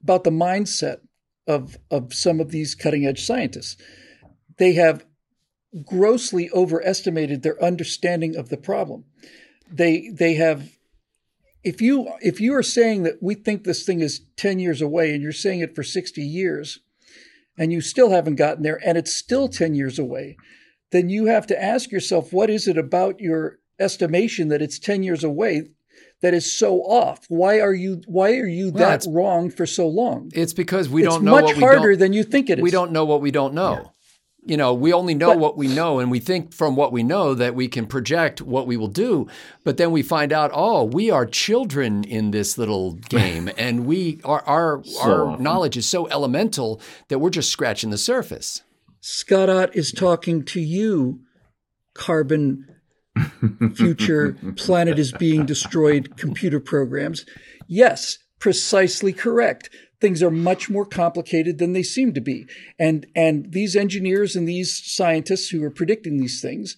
about 0.02 0.24
the 0.24 0.32
mindset 0.32 1.02
of, 1.48 1.78
of 1.92 2.14
some 2.14 2.40
of 2.40 2.50
these 2.50 2.76
cutting 2.76 3.06
edge 3.06 3.24
scientists? 3.24 3.78
They 4.58 4.74
have 4.74 5.06
grossly 5.86 6.50
overestimated 6.52 7.44
their 7.44 7.62
understanding 7.64 8.36
of 8.36 8.50
the 8.50 8.58
problem. 8.58 9.06
They, 9.72 10.10
they 10.10 10.36
have 10.36 10.70
if 11.64 11.82
you 11.82 12.14
if 12.22 12.40
you 12.40 12.54
are 12.54 12.64
saying 12.64 13.04
that 13.04 13.22
we 13.22 13.34
think 13.34 13.64
this 13.64 13.84
thing 13.84 14.00
is 14.00 14.22
10 14.38 14.60
years 14.60 14.84
away 14.84 15.12
and 15.12 15.24
you're 15.24 15.32
saying 15.32 15.62
it 15.62 15.74
for 15.74 15.82
60 15.82 16.22
years 16.22 16.80
and 17.58 17.72
you 17.72 17.82
still 17.82 18.12
haven't 18.12 18.36
gotten 18.36 18.64
there 18.64 18.80
and 18.86 18.98
it's 18.98 19.14
still 19.14 19.48
10 19.48 19.76
years 19.76 20.00
away 20.00 20.38
then 20.92 21.10
you 21.10 21.26
have 21.26 21.48
to 21.48 21.62
ask 21.62 21.92
yourself 21.92 22.32
what 22.32 22.50
is 22.50 22.68
it 22.68 22.78
about 22.78 23.20
your 23.20 23.60
estimation 23.80 24.50
that 24.50 24.62
it's 24.62 24.80
10 24.80 25.04
years 25.04 25.24
away 25.24 25.64
that 26.22 26.34
is 26.34 26.52
so 26.52 26.80
off? 26.80 27.26
Why 27.28 27.60
are 27.60 27.74
you 27.74 28.02
why 28.08 28.38
are 28.38 28.48
you 28.48 28.72
well, 28.72 28.90
that 28.90 29.06
wrong 29.08 29.50
for 29.50 29.66
so 29.66 29.88
long? 29.88 30.32
It's 30.34 30.54
because 30.54 30.90
we 30.90 31.04
it's 31.04 31.14
don't 31.14 31.24
know 31.24 31.38
It's 31.38 31.52
much 31.52 31.60
harder 31.60 31.96
than 31.96 32.14
you 32.14 32.24
think 32.24 32.50
it 32.50 32.60
is. 32.60 32.64
we 32.64 32.72
don't 32.72 32.92
know 32.92 33.06
what 33.06 33.22
we 33.22 33.32
don't 33.32 33.54
know. 33.54 33.82
Yeah 33.84 33.90
you 34.46 34.58
know, 34.58 34.74
we 34.74 34.94
only 34.94 35.16
know 35.16 35.30
but, 35.30 35.40
what 35.40 35.58
we 35.58 35.68
know, 35.68 36.00
and 36.00 36.12
we 36.12 36.20
think 36.20 36.54
from 36.54 36.76
what 36.76 36.92
we 36.92 37.02
know 37.02 37.34
that 37.34 37.56
we 37.56 37.68
can 37.68 37.88
project 37.88 38.42
what 38.42 38.68
we 38.68 38.78
will 38.78 38.88
do. 38.88 39.28
But 39.64 39.78
then 39.78 39.92
we 39.92 40.04
find 40.04 40.32
out, 40.32 40.52
oh, 40.54 40.84
we 40.84 41.10
are 41.10 41.26
children 41.26 42.04
in 42.04 42.32
this 42.32 42.58
little 42.58 42.94
game, 42.94 43.50
and 43.58 43.86
we 43.86 44.22
our 44.24 44.44
our, 44.44 44.84
so 44.84 45.30
our 45.30 45.38
knowledge 45.40 45.78
is 45.78 45.90
so 45.90 46.08
elemental 46.10 46.80
that 47.08 47.20
we're 47.20 47.32
just 47.32 47.52
scratching 47.52 47.90
the 47.90 47.98
surface. 47.98 48.62
Scott 49.02 49.50
Ott 49.50 49.76
is 49.76 49.92
talking 49.92 50.44
to 50.46 50.62
you, 50.62 51.22
carbon 51.94 52.68
future 53.76 54.38
planet 54.56 55.00
is 55.00 55.12
being 55.12 55.46
destroyed 55.46 56.18
computer 56.18 56.60
programs. 56.60 57.26
Yes, 57.68 58.20
precisely 58.40 59.14
correct 59.14 59.70
things 60.06 60.22
are 60.22 60.30
much 60.30 60.70
more 60.70 60.86
complicated 60.86 61.58
than 61.58 61.74
they 61.74 61.82
seem 61.82 62.14
to 62.14 62.22
be. 62.22 62.46
And, 62.78 63.08
and 63.16 63.52
these 63.54 63.76
engineers 63.76 64.36
and 64.36 64.48
these 64.48 64.80
scientists 64.86 65.50
who 65.50 65.64
are 65.64 65.72
predicting 65.72 66.20
these 66.20 66.44
things 66.44 66.78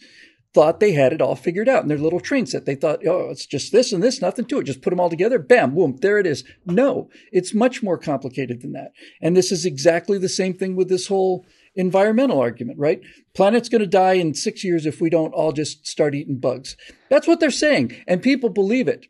thought 0.53 0.79
they 0.79 0.93
had 0.93 1.12
it 1.12 1.22
all 1.22 1.36
figured 1.36 1.67
out 1.67 1.84
in 1.84 1.89
their 1.89 1.98
little 1.98 2.22
train 2.22 2.46
set. 2.46 2.65
They 2.65 2.75
thought, 2.75 3.05
oh, 3.05 3.29
it's 3.29 3.46
just 3.46 3.74
this 3.74 3.91
and 3.91 4.01
this, 4.01 4.22
nothing 4.22 4.46
to 4.46 4.60
it. 4.60 4.63
Just 4.63 4.81
put 4.81 4.91
them 4.91 5.01
all 5.01 5.10
together. 5.10 5.39
Bam, 5.39 5.75
boom, 5.75 5.98
there 6.01 6.19
it 6.19 6.25
is. 6.25 6.46
No, 6.65 7.10
it's 7.34 7.53
much 7.53 7.84
more 7.84 7.98
complicated 7.98 8.62
than 8.62 8.72
that. 8.72 8.93
And 9.22 9.36
this 9.36 9.51
is 9.51 9.65
exactly 9.65 10.17
the 10.17 10.29
same 10.29 10.53
thing 10.53 10.77
with 10.77 10.88
this 10.88 11.07
whole 11.07 11.46
environmental 11.75 12.39
argument, 12.39 12.79
right? 12.79 13.01
Planet's 13.36 13.67
going 13.67 13.81
to 13.81 13.88
die 13.88 14.13
in 14.13 14.36
six 14.36 14.63
years 14.63 14.86
if 14.86 15.01
we 15.01 15.10
don't 15.10 15.34
all 15.34 15.51
just 15.51 15.86
start 15.86 16.15
eating 16.15 16.39
bugs. 16.39 16.77
That's 17.10 17.27
what 17.27 17.41
they're 17.41 17.51
saying. 17.51 17.93
And 18.07 18.22
people 18.22 18.50
believe 18.50 18.88
it. 18.88 19.05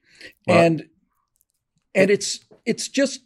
And, 0.48 0.88
and 1.94 2.10
it's, 2.10 2.40
it's 2.66 2.88
just 2.88 3.22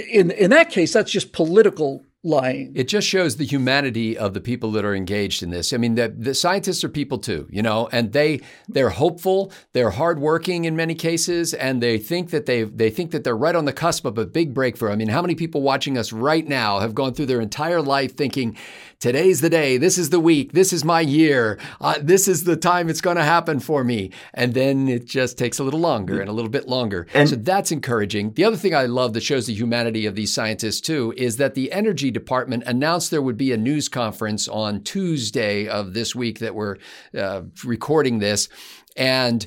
in 0.00 0.30
in 0.30 0.50
that 0.50 0.70
case, 0.70 0.92
that's 0.92 1.10
just 1.10 1.32
political 1.32 2.04
lying. 2.26 2.72
It 2.74 2.88
just 2.88 3.06
shows 3.06 3.36
the 3.36 3.44
humanity 3.44 4.18
of 4.18 4.34
the 4.34 4.40
people 4.40 4.72
that 4.72 4.84
are 4.84 4.94
engaged 4.94 5.42
in 5.42 5.50
this. 5.50 5.72
I 5.72 5.76
mean, 5.76 5.94
the, 5.94 6.08
the 6.08 6.34
scientists 6.34 6.82
are 6.82 6.88
people 6.88 7.18
too, 7.18 7.46
you 7.50 7.62
know, 7.62 7.88
and 7.92 8.12
they 8.12 8.40
they're 8.68 8.90
hopeful, 8.90 9.52
they're 9.72 9.90
hardworking 9.90 10.64
in 10.64 10.74
many 10.74 10.94
cases, 10.94 11.54
and 11.54 11.82
they 11.82 11.98
think 11.98 12.30
that 12.30 12.46
they 12.46 12.64
they 12.64 12.90
think 12.90 13.12
that 13.12 13.24
they're 13.24 13.36
right 13.36 13.54
on 13.54 13.64
the 13.64 13.72
cusp 13.72 14.04
of 14.04 14.18
a 14.18 14.26
big 14.26 14.52
breakthrough. 14.52 14.90
I 14.90 14.96
mean, 14.96 15.08
how 15.08 15.22
many 15.22 15.36
people 15.36 15.62
watching 15.62 15.96
us 15.96 16.12
right 16.12 16.46
now 16.46 16.80
have 16.80 16.94
gone 16.94 17.14
through 17.14 17.26
their 17.26 17.40
entire 17.40 17.80
life 17.80 18.16
thinking, 18.16 18.56
today's 18.98 19.40
the 19.40 19.50
day, 19.50 19.76
this 19.76 19.98
is 19.98 20.10
the 20.10 20.20
week, 20.20 20.52
this 20.52 20.72
is 20.72 20.84
my 20.84 21.00
year, 21.00 21.58
uh, 21.80 21.94
this 22.00 22.28
is 22.28 22.44
the 22.44 22.56
time 22.56 22.88
it's 22.88 23.00
going 23.00 23.16
to 23.16 23.24
happen 23.24 23.60
for 23.60 23.84
me. 23.84 24.10
And 24.34 24.54
then 24.54 24.88
it 24.88 25.06
just 25.06 25.38
takes 25.38 25.58
a 25.58 25.64
little 25.64 25.80
longer 25.80 26.20
and 26.20 26.28
a 26.28 26.32
little 26.32 26.50
bit 26.50 26.68
longer. 26.68 27.06
And 27.14 27.28
so 27.28 27.36
that's 27.36 27.72
encouraging. 27.72 28.32
The 28.32 28.44
other 28.44 28.56
thing 28.56 28.74
I 28.74 28.86
love 28.86 29.12
that 29.14 29.22
shows 29.22 29.46
the 29.46 29.54
humanity 29.54 30.06
of 30.06 30.14
these 30.14 30.32
scientists 30.32 30.80
too 30.80 31.14
is 31.16 31.36
that 31.36 31.54
the 31.54 31.72
energy 31.72 32.10
department 32.10 32.64
announced 32.66 33.10
there 33.10 33.22
would 33.22 33.36
be 33.36 33.52
a 33.52 33.56
news 33.56 33.88
conference 33.88 34.48
on 34.48 34.82
Tuesday 34.82 35.66
of 35.68 35.94
this 35.94 36.14
week 36.14 36.38
that 36.38 36.54
we're 36.54 36.76
uh, 37.16 37.42
recording 37.64 38.18
this. 38.18 38.48
And 38.96 39.46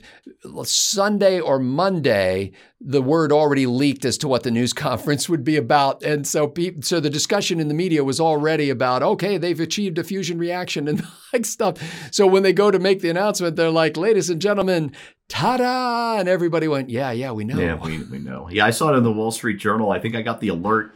Sunday 0.63 1.39
or 1.39 1.59
Monday, 1.59 2.51
the 2.79 3.01
word 3.01 3.31
already 3.31 3.65
leaked 3.65 4.05
as 4.05 4.17
to 4.19 4.27
what 4.27 4.43
the 4.43 4.51
news 4.51 4.73
conference 4.87 5.27
would 5.27 5.43
be 5.43 5.57
about. 5.57 6.03
And 6.03 6.25
so, 6.25 6.53
so 6.81 6.99
the 6.99 7.09
discussion 7.09 7.59
in 7.59 7.67
the 7.67 7.73
media 7.73 8.03
was 8.03 8.19
already 8.19 8.69
about, 8.69 9.01
okay, 9.01 9.37
they've 9.37 9.59
achieved 9.59 9.97
a 9.97 10.03
fusion 10.03 10.37
reaction 10.37 10.87
and 10.87 11.05
like 11.33 11.45
stuff. 11.45 11.77
So 12.11 12.27
when 12.27 12.43
they 12.43 12.53
go 12.53 12.71
to 12.71 12.79
make 12.79 13.01
the 13.01 13.09
announcement, 13.09 13.55
they're 13.55 13.71
like, 13.71 13.97
ladies 13.97 14.29
and 14.29 14.41
gentlemen, 14.41 14.93
ta-da! 15.27 16.19
And 16.19 16.29
everybody 16.29 16.67
went, 16.67 16.89
yeah, 16.89 17.11
yeah, 17.11 17.31
we 17.31 17.43
know. 17.43 17.59
Yeah, 17.59 17.75
we, 17.75 18.03
we 18.03 18.19
know. 18.19 18.49
Yeah, 18.51 18.65
I 18.65 18.71
saw 18.71 18.93
it 18.93 18.97
in 18.97 19.03
the 19.03 19.11
Wall 19.11 19.31
Street 19.31 19.57
Journal. 19.57 19.91
I 19.91 19.99
think 19.99 20.15
I 20.15 20.21
got 20.21 20.41
the 20.41 20.49
alert 20.49 20.93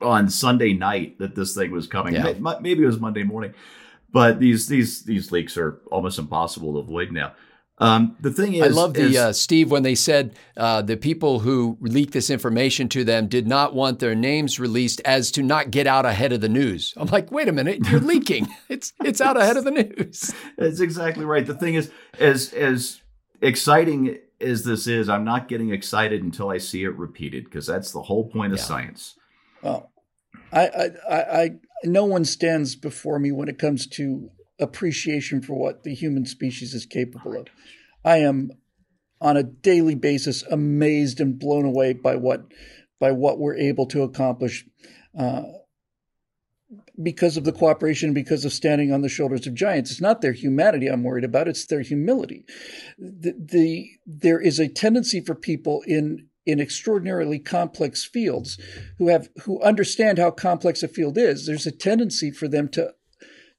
on 0.00 0.28
Sunday 0.28 0.72
night 0.72 1.18
that 1.18 1.34
this 1.34 1.54
thing 1.54 1.70
was 1.70 1.86
coming. 1.86 2.14
Yeah. 2.14 2.34
Maybe 2.60 2.82
it 2.82 2.86
was 2.86 3.00
Monday 3.00 3.22
morning. 3.22 3.54
But 4.12 4.40
these 4.40 4.68
these 4.68 5.04
these 5.04 5.32
leaks 5.32 5.56
are 5.56 5.80
almost 5.90 6.18
impossible 6.18 6.74
to 6.74 6.80
avoid 6.80 7.12
now. 7.12 7.32
Um, 7.78 8.16
the 8.20 8.30
thing 8.30 8.54
is, 8.54 8.62
I 8.62 8.66
love 8.68 8.94
the 8.94 9.02
is, 9.02 9.16
uh, 9.16 9.32
Steve 9.32 9.70
when 9.70 9.82
they 9.82 9.94
said 9.94 10.36
uh, 10.56 10.82
the 10.82 10.96
people 10.96 11.40
who 11.40 11.78
leaked 11.80 12.12
this 12.12 12.30
information 12.30 12.88
to 12.90 13.02
them 13.02 13.26
did 13.26 13.48
not 13.48 13.74
want 13.74 13.98
their 13.98 14.14
names 14.14 14.60
released 14.60 15.00
as 15.04 15.30
to 15.32 15.42
not 15.42 15.70
get 15.70 15.86
out 15.86 16.06
ahead 16.06 16.32
of 16.32 16.40
the 16.40 16.48
news. 16.48 16.94
I'm 16.96 17.08
like, 17.08 17.32
wait 17.32 17.48
a 17.48 17.52
minute, 17.52 17.80
you're 17.88 18.00
leaking. 18.00 18.48
It's 18.68 18.92
it's 19.04 19.20
out 19.20 19.36
ahead 19.36 19.58
of 19.58 19.64
the 19.64 19.70
news. 19.70 20.32
That's 20.56 20.80
exactly 20.80 21.26
right. 21.26 21.44
The 21.44 21.54
thing 21.54 21.74
is, 21.74 21.90
as 22.18 22.52
as 22.54 23.02
exciting 23.42 24.18
as 24.40 24.64
this 24.64 24.86
is, 24.86 25.08
I'm 25.08 25.24
not 25.24 25.48
getting 25.48 25.70
excited 25.70 26.22
until 26.22 26.48
I 26.48 26.58
see 26.58 26.84
it 26.84 26.96
repeated 26.96 27.44
because 27.44 27.66
that's 27.66 27.92
the 27.92 28.02
whole 28.02 28.28
point 28.28 28.52
of 28.52 28.58
yeah. 28.58 28.64
science. 28.64 29.14
Well, 29.62 29.92
I, 30.52 30.66
I, 30.66 30.90
I, 31.08 31.42
I, 31.42 31.50
no 31.84 32.04
one 32.04 32.24
stands 32.24 32.74
before 32.76 33.18
me 33.18 33.30
when 33.30 33.48
it 33.48 33.58
comes 33.58 33.86
to 33.88 34.30
appreciation 34.62 35.42
for 35.42 35.54
what 35.54 35.82
the 35.82 35.94
human 35.94 36.24
species 36.26 36.74
is 36.74 36.86
capable 36.86 37.36
of. 37.36 37.48
I 38.04 38.18
am 38.18 38.50
on 39.20 39.36
a 39.36 39.42
daily 39.42 39.94
basis 39.94 40.42
amazed 40.44 41.20
and 41.20 41.38
blown 41.38 41.64
away 41.64 41.92
by 41.92 42.16
what 42.16 42.44
by 42.98 43.12
what 43.12 43.38
we're 43.38 43.56
able 43.56 43.86
to 43.86 44.02
accomplish. 44.02 44.64
Uh, 45.18 45.42
because 47.02 47.36
of 47.36 47.44
the 47.44 47.52
cooperation, 47.52 48.14
because 48.14 48.44
of 48.44 48.52
standing 48.52 48.92
on 48.92 49.02
the 49.02 49.08
shoulders 49.08 49.46
of 49.46 49.54
giants. 49.54 49.90
It's 49.90 50.00
not 50.00 50.22
their 50.22 50.32
humanity 50.32 50.86
I'm 50.86 51.02
worried 51.02 51.24
about; 51.24 51.48
it's 51.48 51.66
their 51.66 51.82
humility. 51.82 52.46
The, 52.98 53.34
the 53.38 53.90
there 54.06 54.40
is 54.40 54.58
a 54.58 54.68
tendency 54.68 55.20
for 55.20 55.34
people 55.34 55.82
in 55.86 56.28
in 56.44 56.60
extraordinarily 56.60 57.38
complex 57.38 58.04
fields 58.04 58.58
who 58.98 59.08
have 59.08 59.28
who 59.42 59.60
understand 59.62 60.18
how 60.18 60.30
complex 60.30 60.82
a 60.82 60.88
field 60.88 61.18
is. 61.18 61.46
There's 61.46 61.66
a 61.66 61.72
tendency 61.72 62.30
for 62.30 62.48
them 62.48 62.68
to 62.70 62.94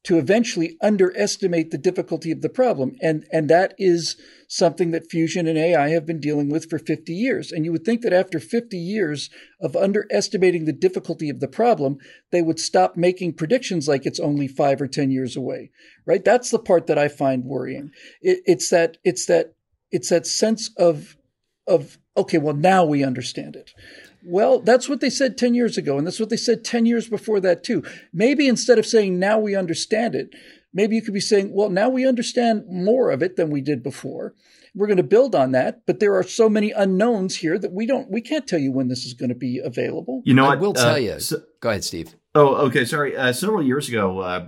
to 0.04 0.18
eventually 0.18 0.78
underestimate 0.82 1.72
the 1.72 1.78
difficulty 1.78 2.30
of 2.30 2.42
the 2.42 2.50
problem. 2.50 2.96
And, 3.02 3.26
and 3.32 3.50
that 3.50 3.74
is 3.78 4.18
something 4.50 4.92
that 4.92 5.10
fusion 5.10 5.48
and 5.48 5.58
AI 5.58 5.90
have 5.90 6.06
been 6.06 6.20
dealing 6.20 6.50
with 6.50 6.70
for 6.70 6.78
50 6.78 7.14
years. 7.14 7.52
And 7.52 7.64
you 7.64 7.72
would 7.72 7.86
think 7.86 8.02
that 8.02 8.12
after 8.12 8.40
50 8.40 8.78
years 8.78 9.30
of 9.62 9.78
underestimating 9.78 10.66
the 10.66 10.74
difficulty 10.74 11.30
of 11.30 11.40
the 11.40 11.48
problem, 11.48 11.98
they 12.32 12.42
would 12.42 12.60
stop 12.60 12.98
making 12.98 13.34
predictions 13.34 13.88
like 13.88 14.06
it's 14.06 14.20
only 14.20 14.48
five 14.48 14.82
or 14.82 14.88
10 14.88 15.10
years 15.10 15.38
away, 15.38 15.72
right? 16.06 16.24
That's 16.24 16.52
the 16.52 16.60
part 16.60 16.88
that 16.88 16.98
I 16.98 17.08
find 17.08 17.46
worrying. 17.46 17.92
It, 18.22 18.40
it's 18.46 18.70
that, 18.72 18.98
it's 19.06 19.26
that, 19.28 19.54
it's 19.90 20.10
that 20.10 20.28
sense 20.28 20.70
of, 20.78 21.16
of, 21.66 21.98
okay, 22.18 22.40
well, 22.40 22.56
now 22.56 22.84
we 22.84 23.06
understand 23.06 23.56
it. 23.56 23.72
Well, 24.26 24.60
that's 24.60 24.88
what 24.88 25.02
they 25.02 25.10
said 25.10 25.38
10 25.38 25.54
years 25.54 25.78
ago. 25.78 25.98
And 25.98 26.08
that's 26.08 26.20
what 26.20 26.30
they 26.30 26.38
said 26.38 26.64
10 26.64 26.86
years 26.86 27.10
before 27.10 27.40
that, 27.42 27.64
too. 27.64 27.84
Maybe 28.14 28.48
instead 28.48 28.80
of 28.80 28.86
saying, 28.86 29.20
now 29.20 29.40
we 29.40 29.56
understand 29.56 30.16
it, 30.16 30.34
maybe 30.74 30.96
you 30.96 31.02
could 31.02 31.14
be 31.14 31.20
saying, 31.20 31.54
well, 31.54 31.70
now 31.70 31.90
we 31.90 32.08
understand 32.08 32.66
more 32.68 33.12
of 33.12 33.22
it 33.22 33.36
than 33.36 33.50
we 33.50 33.62
did 33.62 33.84
before. 33.84 34.34
We're 34.76 34.88
going 34.88 34.98
to 34.98 35.04
build 35.04 35.36
on 35.36 35.52
that, 35.52 35.86
but 35.86 36.00
there 36.00 36.16
are 36.16 36.24
so 36.24 36.50
many 36.50 36.72
unknowns 36.72 37.36
here 37.36 37.60
that 37.60 37.72
we 37.72 37.86
don't, 37.86 38.10
we 38.10 38.22
can't 38.22 38.48
tell 38.48 38.60
you 38.60 38.72
when 38.72 38.88
this 38.88 39.06
is 39.06 39.14
going 39.14 39.30
to 39.30 39.36
be 39.36 39.60
available. 39.64 40.24
You 40.26 40.34
know, 40.34 40.46
I 40.46 40.56
will 40.56 40.72
uh, 40.72 40.84
tell 40.84 41.00
you. 41.00 41.20
So, 41.20 41.44
Go 41.60 41.70
ahead, 41.70 41.84
Steve. 41.84 42.16
Oh, 42.34 42.56
okay. 42.68 42.84
Sorry. 42.84 43.16
Uh, 43.16 43.34
several 43.34 43.62
years 43.62 43.88
ago, 43.88 44.20
uh, 44.20 44.48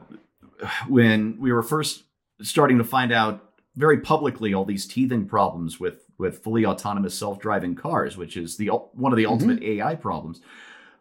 when 0.88 1.38
we 1.40 1.52
were 1.52 1.62
first 1.62 2.04
starting 2.42 2.80
to 2.80 2.84
find 2.84 3.12
out 3.12 3.54
very 3.76 4.00
publicly 4.00 4.54
all 4.54 4.66
these 4.66 4.88
teething 4.88 5.28
problems 5.28 5.80
with 5.80 6.05
with 6.18 6.44
fully 6.44 6.66
autonomous 6.66 7.18
self-driving 7.18 7.76
cars, 7.76 8.18
which 8.18 8.38
is 8.38 8.58
the 8.58 8.68
one 8.68 9.12
of 9.12 9.18
the 9.18 9.24
mm-hmm. 9.24 9.32
ultimate 9.32 9.64
AI 9.64 9.96
problems. 9.96 10.42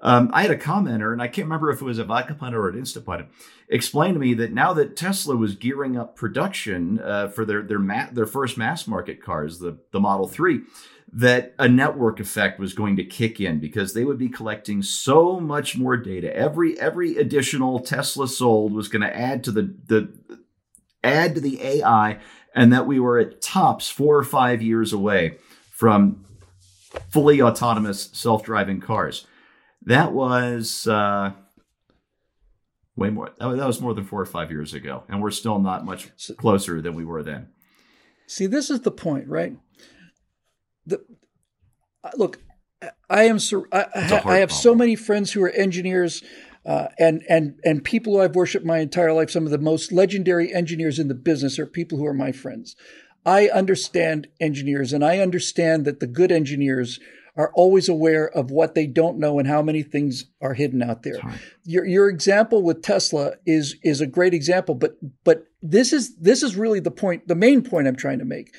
Um, 0.01 0.31
I 0.35 0.43
had 0.43 0.51
a 0.51 0.59
commenter, 0.59 1.13
and 1.13 1.23
I 1.23 1.29
can't 1.29 1.47
remember 1.47 1.71
if 1.71 1.81
it 1.81 1.85
was 1.85 1.99
a 1.99 2.05
Vodka 2.05 2.35
Pundit 2.35 2.59
or 2.59 2.69
an 2.69 2.79
Instapundit, 2.79 3.29
explain 3.69 4.13
to 4.13 4.21
me 4.21 4.35
that 4.35 4.53
now 4.53 4.75
that 4.75 4.97
Tesla 4.97 5.35
was 5.35 5.55
gearing 5.55 5.97
up 5.97 6.15
production 6.15 7.01
uh, 7.01 7.29
for 7.29 7.47
their 7.47 7.63
their 7.63 7.79
ma- 7.79 8.11
their 8.13 8.27
first 8.27 8.59
mass 8.59 8.87
market 8.87 9.23
cars, 9.23 9.61
the 9.61 9.79
the 9.93 10.01
Model 10.01 10.29
Three, 10.29 10.61
that 11.11 11.55
a 11.59 11.69
network 11.69 12.21
effect 12.21 12.61
was 12.61 12.75
going 12.75 12.97
to 12.97 13.05
kick 13.05 13.41
in 13.41 13.61
because 13.61 13.95
they 13.95 14.05
would 14.05 14.19
be 14.19 14.29
collecting 14.29 14.83
so 14.83 15.41
much 15.41 15.79
more 15.79 15.97
data. 15.97 16.35
Every 16.37 16.79
every 16.79 17.17
additional 17.17 17.81
Tesla 17.81 18.29
sold 18.29 18.75
was 18.75 18.89
going 18.89 19.03
to 19.03 19.17
add 19.17 19.43
to 19.45 19.53
the 19.53 19.75
the 19.87 20.13
add 21.03 21.35
to 21.37 21.41
the 21.41 21.63
AI 21.63 22.19
and 22.55 22.73
that 22.73 22.87
we 22.87 23.01
were 23.01 23.19
at 23.19 23.43
tops 23.43 23.91
four 23.91 24.17
or 24.17 24.25
five 24.25 24.63
years 24.63 24.93
away 24.93 25.39
from 25.71 26.25
fully 27.11 27.43
autonomous 27.43 28.11
self-driving 28.13 28.81
cars. 28.81 29.27
That 29.83 30.13
was 30.13 30.87
uh, 30.87 31.33
way 32.97 33.11
more. 33.11 33.31
That 33.39 33.67
was 33.67 33.81
more 33.81 33.93
than 33.93 34.05
four 34.05 34.21
or 34.21 34.27
five 34.27 34.51
years 34.51 34.73
ago, 34.73 35.03
and 35.09 35.21
we're 35.21 35.31
still 35.31 35.59
not 35.59 35.85
much 35.85 36.11
closer 36.37 36.81
than 36.81 36.95
we 36.95 37.05
were 37.05 37.23
then. 37.23 37.49
See, 38.27 38.47
this 38.47 38.71
is 38.71 38.81
the 38.81 38.91
point, 38.91 39.29
right? 39.29 39.57
The 40.87 41.05
look, 42.17 42.41
I 43.11 43.25
am. 43.25 43.39
I, 43.73 43.87
I, 43.95 44.23
I 44.25 44.37
have 44.37 44.53
so 44.53 44.75
many 44.75 44.97
friends 44.97 45.33
who 45.33 45.43
are 45.43 45.51
engineers 45.51 46.23
uh, 46.67 46.89
and 46.99 47.23
and 47.29 47.61
and 47.65 47.85
people 47.85 48.15
who 48.15 48.21
I've 48.21 48.37
worshipped 48.37 48.65
my 48.65 48.79
entire 48.79 49.13
life, 49.13 49.31
some 49.31 49.45
of 49.45 49.51
the 49.51 49.59
most 49.59 49.93
legendary 49.93 50.53
engineers 50.53 50.99
in 50.99 51.09
the 51.09 51.15
business 51.15 51.59
are 51.59 51.67
people 51.67 51.99
who 51.99 52.07
are 52.07 52.15
my 52.15 52.33
friends. 52.33 52.75
I 53.27 53.49
understand 53.49 54.29
engineers, 54.41 54.93
and 54.93 55.05
I 55.05 55.19
understand 55.19 55.85
that 55.85 56.01
the 56.01 56.07
good 56.07 56.33
engineers 56.33 57.01
are 57.37 57.51
always 57.55 57.89
aware 57.89 58.29
of 58.29 58.51
what 58.51 58.75
they 58.75 58.87
don't 58.87 59.19
know 59.19 59.39
and 59.39 59.49
how 59.49 59.61
many 59.61 59.83
things 59.83 60.27
are 60.41 60.55
hidden 60.55 60.83
out 60.83 61.03
there. 61.03 61.19
Your 61.65 61.85
your 61.85 62.09
example 62.09 62.63
with 62.63 62.83
Tesla 62.83 63.33
is 63.45 63.77
is 63.83 64.01
a 64.01 64.07
great 64.07 64.35
example, 64.35 64.75
but 64.75 64.97
but 65.25 65.47
this 65.63 65.93
is 65.93 66.17
this 66.17 66.43
is 66.43 66.57
really 66.57 66.81
the 66.81 66.91
point. 66.91 67.27
The 67.29 67.35
main 67.35 67.63
point 67.63 67.89
I'm 67.89 67.97
trying 67.97 68.21
to 68.21 68.25
make 68.25 68.55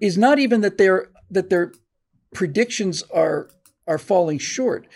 is 0.00 0.18
not 0.18 0.38
even 0.38 0.60
that 0.60 0.78
their 0.78 1.10
that 1.30 1.48
their 1.48 1.72
predictions 2.34 3.02
are 3.14 3.48
are 3.86 3.98
falling 3.98 4.38
short. 4.38 4.86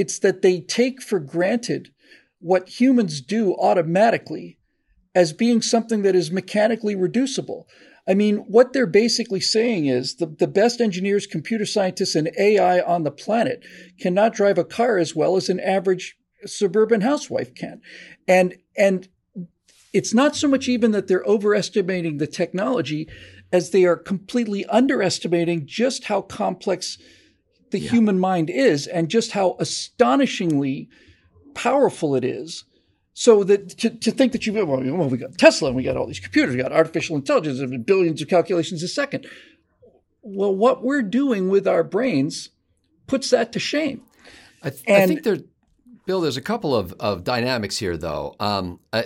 It's 0.00 0.18
that 0.20 0.40
they 0.40 0.60
take 0.60 1.02
for 1.02 1.20
granted 1.20 1.92
what 2.38 2.80
humans 2.80 3.20
do 3.20 3.54
automatically 3.56 4.56
as 5.14 5.34
being 5.34 5.60
something 5.60 6.00
that 6.00 6.16
is 6.16 6.30
mechanically 6.30 6.96
reducible. 6.96 7.68
I 8.08 8.14
mean, 8.14 8.38
what 8.38 8.72
they're 8.72 8.86
basically 8.86 9.40
saying 9.40 9.84
is 9.84 10.16
the, 10.16 10.24
the 10.24 10.46
best 10.46 10.80
engineers, 10.80 11.26
computer 11.26 11.66
scientists, 11.66 12.14
and 12.14 12.30
AI 12.38 12.80
on 12.80 13.02
the 13.02 13.10
planet 13.10 13.62
cannot 14.00 14.32
drive 14.32 14.56
a 14.56 14.64
car 14.64 14.96
as 14.96 15.14
well 15.14 15.36
as 15.36 15.50
an 15.50 15.60
average 15.60 16.16
suburban 16.46 17.02
housewife 17.02 17.54
can. 17.54 17.82
And, 18.26 18.56
and 18.78 19.06
it's 19.92 20.14
not 20.14 20.34
so 20.34 20.48
much 20.48 20.66
even 20.66 20.92
that 20.92 21.08
they're 21.08 21.24
overestimating 21.26 22.16
the 22.16 22.26
technology 22.26 23.06
as 23.52 23.68
they 23.68 23.84
are 23.84 23.96
completely 23.96 24.64
underestimating 24.64 25.66
just 25.66 26.04
how 26.04 26.22
complex 26.22 26.96
the 27.70 27.78
yeah. 27.78 27.90
human 27.90 28.18
mind 28.18 28.50
is 28.50 28.86
and 28.86 29.08
just 29.08 29.32
how 29.32 29.56
astonishingly 29.58 30.88
powerful 31.54 32.14
it 32.14 32.24
is. 32.24 32.64
So 33.12 33.44
that 33.44 33.70
to, 33.78 33.90
to 33.90 34.10
think 34.10 34.32
that 34.32 34.46
you 34.46 34.52
well, 34.64 34.80
we 35.08 35.18
got 35.18 35.36
Tesla 35.36 35.68
and 35.68 35.76
we 35.76 35.82
got 35.82 35.96
all 35.96 36.06
these 36.06 36.20
computers, 36.20 36.54
we 36.54 36.62
got 36.62 36.72
artificial 36.72 37.16
intelligence 37.16 37.60
and 37.60 37.84
billions 37.84 38.22
of 38.22 38.28
calculations 38.28 38.82
a 38.82 38.88
second. 38.88 39.26
Well, 40.22 40.54
what 40.54 40.82
we're 40.82 41.02
doing 41.02 41.48
with 41.48 41.66
our 41.66 41.82
brains 41.82 42.50
puts 43.06 43.30
that 43.30 43.52
to 43.52 43.58
shame. 43.58 44.02
I, 44.62 44.70
th- 44.70 44.82
and, 44.86 45.02
I 45.02 45.06
think 45.06 45.22
there, 45.22 45.38
Bill, 46.06 46.20
there's 46.20 46.36
a 46.36 46.42
couple 46.42 46.74
of, 46.74 46.92
of 47.00 47.24
dynamics 47.24 47.78
here, 47.78 47.96
though. 47.96 48.36
Um, 48.40 48.80
uh, 48.92 49.04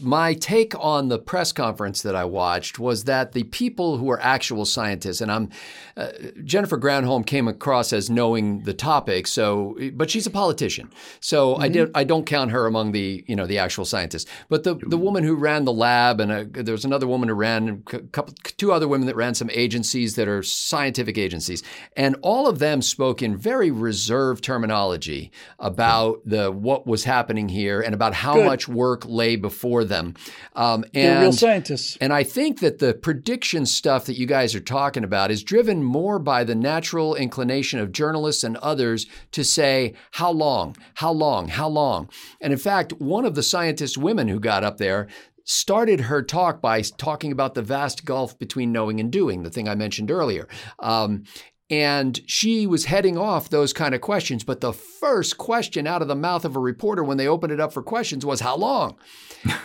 my 0.00 0.34
take 0.34 0.74
on 0.78 1.08
the 1.08 1.18
press 1.18 1.52
conference 1.52 2.02
that 2.02 2.14
I 2.14 2.24
watched 2.24 2.78
was 2.78 3.04
that 3.04 3.32
the 3.32 3.44
people 3.44 3.96
who 3.96 4.10
are 4.10 4.20
actual 4.20 4.64
scientists, 4.64 5.20
and 5.20 5.30
I'm 5.30 5.50
uh, 5.96 6.08
Jennifer 6.44 6.78
Granholm 6.78 7.26
came 7.26 7.48
across 7.48 7.92
as 7.92 8.08
knowing 8.08 8.62
the 8.62 8.74
topic, 8.74 9.26
so 9.26 9.76
but 9.94 10.10
she's 10.10 10.26
a 10.26 10.30
politician, 10.30 10.90
so 11.20 11.54
mm-hmm. 11.54 11.62
I 11.62 11.68
did 11.68 11.90
I 11.94 12.04
don't 12.04 12.26
count 12.26 12.50
her 12.50 12.66
among 12.66 12.92
the 12.92 13.24
you 13.26 13.34
know 13.34 13.46
the 13.46 13.58
actual 13.58 13.84
scientists. 13.84 14.30
But 14.48 14.64
the 14.64 14.74
the 14.76 14.98
woman 14.98 15.24
who 15.24 15.34
ran 15.34 15.64
the 15.64 15.72
lab, 15.72 16.20
and 16.20 16.32
a, 16.32 16.40
uh, 16.40 16.44
there 16.52 16.72
was 16.72 16.84
another 16.84 17.06
woman 17.06 17.28
who 17.28 17.34
ran 17.34 17.82
a 17.92 17.98
couple 17.98 18.34
two 18.56 18.72
other 18.72 18.86
women 18.86 19.06
that 19.06 19.16
ran 19.16 19.34
some 19.34 19.50
agencies 19.52 20.14
that 20.16 20.28
are 20.28 20.42
scientific 20.42 21.18
agencies, 21.18 21.62
and 21.96 22.16
all 22.22 22.46
of 22.46 22.58
them 22.58 22.82
spoke 22.82 23.22
in 23.22 23.36
very 23.36 23.70
reserved 23.70 24.44
terminology 24.44 25.32
about 25.58 26.20
the 26.24 26.52
what 26.52 26.86
was 26.86 27.04
happening 27.04 27.48
here 27.48 27.80
and 27.80 27.94
about 27.94 28.14
how 28.14 28.34
Good. 28.34 28.46
much 28.46 28.68
work 28.68 29.04
lay 29.06 29.36
before 29.36 29.84
them. 29.88 30.14
Um, 30.54 30.84
and, 30.94 31.16
They're 31.16 31.20
real 31.20 31.32
scientists. 31.32 31.98
And 32.00 32.12
I 32.12 32.22
think 32.22 32.60
that 32.60 32.78
the 32.78 32.94
prediction 32.94 33.66
stuff 33.66 34.06
that 34.06 34.18
you 34.18 34.26
guys 34.26 34.54
are 34.54 34.60
talking 34.60 35.04
about 35.04 35.30
is 35.30 35.42
driven 35.42 35.82
more 35.82 36.18
by 36.18 36.44
the 36.44 36.54
natural 36.54 37.14
inclination 37.14 37.80
of 37.80 37.92
journalists 37.92 38.44
and 38.44 38.56
others 38.58 39.06
to 39.32 39.44
say, 39.44 39.94
how 40.12 40.30
long, 40.30 40.76
how 40.94 41.12
long, 41.12 41.48
how 41.48 41.68
long? 41.68 42.08
And 42.40 42.52
in 42.52 42.58
fact, 42.58 42.92
one 42.94 43.24
of 43.24 43.34
the 43.34 43.42
scientist 43.42 43.98
women 43.98 44.28
who 44.28 44.40
got 44.40 44.64
up 44.64 44.78
there 44.78 45.08
started 45.44 46.00
her 46.02 46.22
talk 46.22 46.60
by 46.60 46.82
talking 46.82 47.32
about 47.32 47.54
the 47.54 47.62
vast 47.62 48.04
gulf 48.04 48.38
between 48.38 48.70
knowing 48.70 49.00
and 49.00 49.10
doing, 49.10 49.42
the 49.42 49.50
thing 49.50 49.66
I 49.66 49.74
mentioned 49.74 50.10
earlier. 50.10 50.46
Um, 50.78 51.24
and 51.70 52.20
she 52.26 52.66
was 52.66 52.86
heading 52.86 53.18
off 53.18 53.50
those 53.50 53.72
kind 53.72 53.94
of 53.94 54.00
questions. 54.00 54.44
But 54.44 54.60
the 54.60 54.72
first 54.72 55.38
question 55.38 55.86
out 55.86 56.02
of 56.02 56.08
the 56.08 56.14
mouth 56.14 56.44
of 56.44 56.56
a 56.56 56.60
reporter 56.60 57.04
when 57.04 57.18
they 57.18 57.28
opened 57.28 57.52
it 57.52 57.60
up 57.60 57.72
for 57.72 57.82
questions 57.82 58.24
was, 58.24 58.40
How 58.40 58.56
long? 58.56 58.96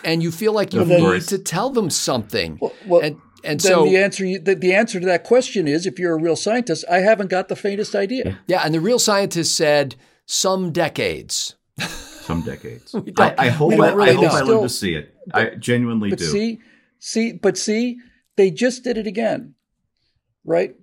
And 0.04 0.22
you 0.22 0.32
feel 0.32 0.54
like 0.54 0.74
you 0.74 0.86
need 0.86 1.22
to 1.24 1.40
tell 1.40 1.72
them 1.72 1.90
something. 1.90 2.60
Well, 2.62 2.74
well 2.86 3.02
and, 3.02 3.22
and 3.44 3.60
then 3.60 3.72
so 3.72 3.86
the 3.86 3.98
answer 3.98 4.24
the, 4.24 4.54
the, 4.54 4.74
answer 4.74 5.00
to 5.00 5.06
that 5.08 5.24
question 5.24 5.68
is 5.68 5.88
if 5.88 5.98
you're 5.98 6.14
a 6.14 6.22
real 6.22 6.36
scientist, 6.36 6.86
I 6.92 6.98
haven't 6.98 7.30
got 7.30 7.48
the 7.48 7.56
faintest 7.56 7.96
idea. 7.96 8.40
Yeah, 8.46 8.62
and 8.64 8.74
the 8.74 8.80
real 8.80 9.00
scientist 9.00 9.56
said 9.56 9.96
some 10.26 10.72
decades. 10.72 11.56
Some 11.80 12.42
decades. 12.42 12.94
I, 13.18 13.36
I, 13.38 13.50
hope 13.50 13.74
I, 13.74 13.92
really 13.94 14.12
I, 14.12 14.14
hope 14.14 14.32
I 14.32 14.42
live 14.42 14.62
to 14.62 14.70
see 14.70 14.96
it. 14.96 15.16
But, 15.28 15.36
I 15.36 15.56
genuinely 15.56 16.12
but 16.12 16.20
do. 16.20 16.26
See, 16.26 16.60
see, 17.00 17.34
but 17.34 17.58
see, 17.58 17.98
they 18.38 18.52
just 18.52 18.84
did 18.84 18.98
it 18.98 19.08
again, 19.08 19.56
right? 20.46 20.76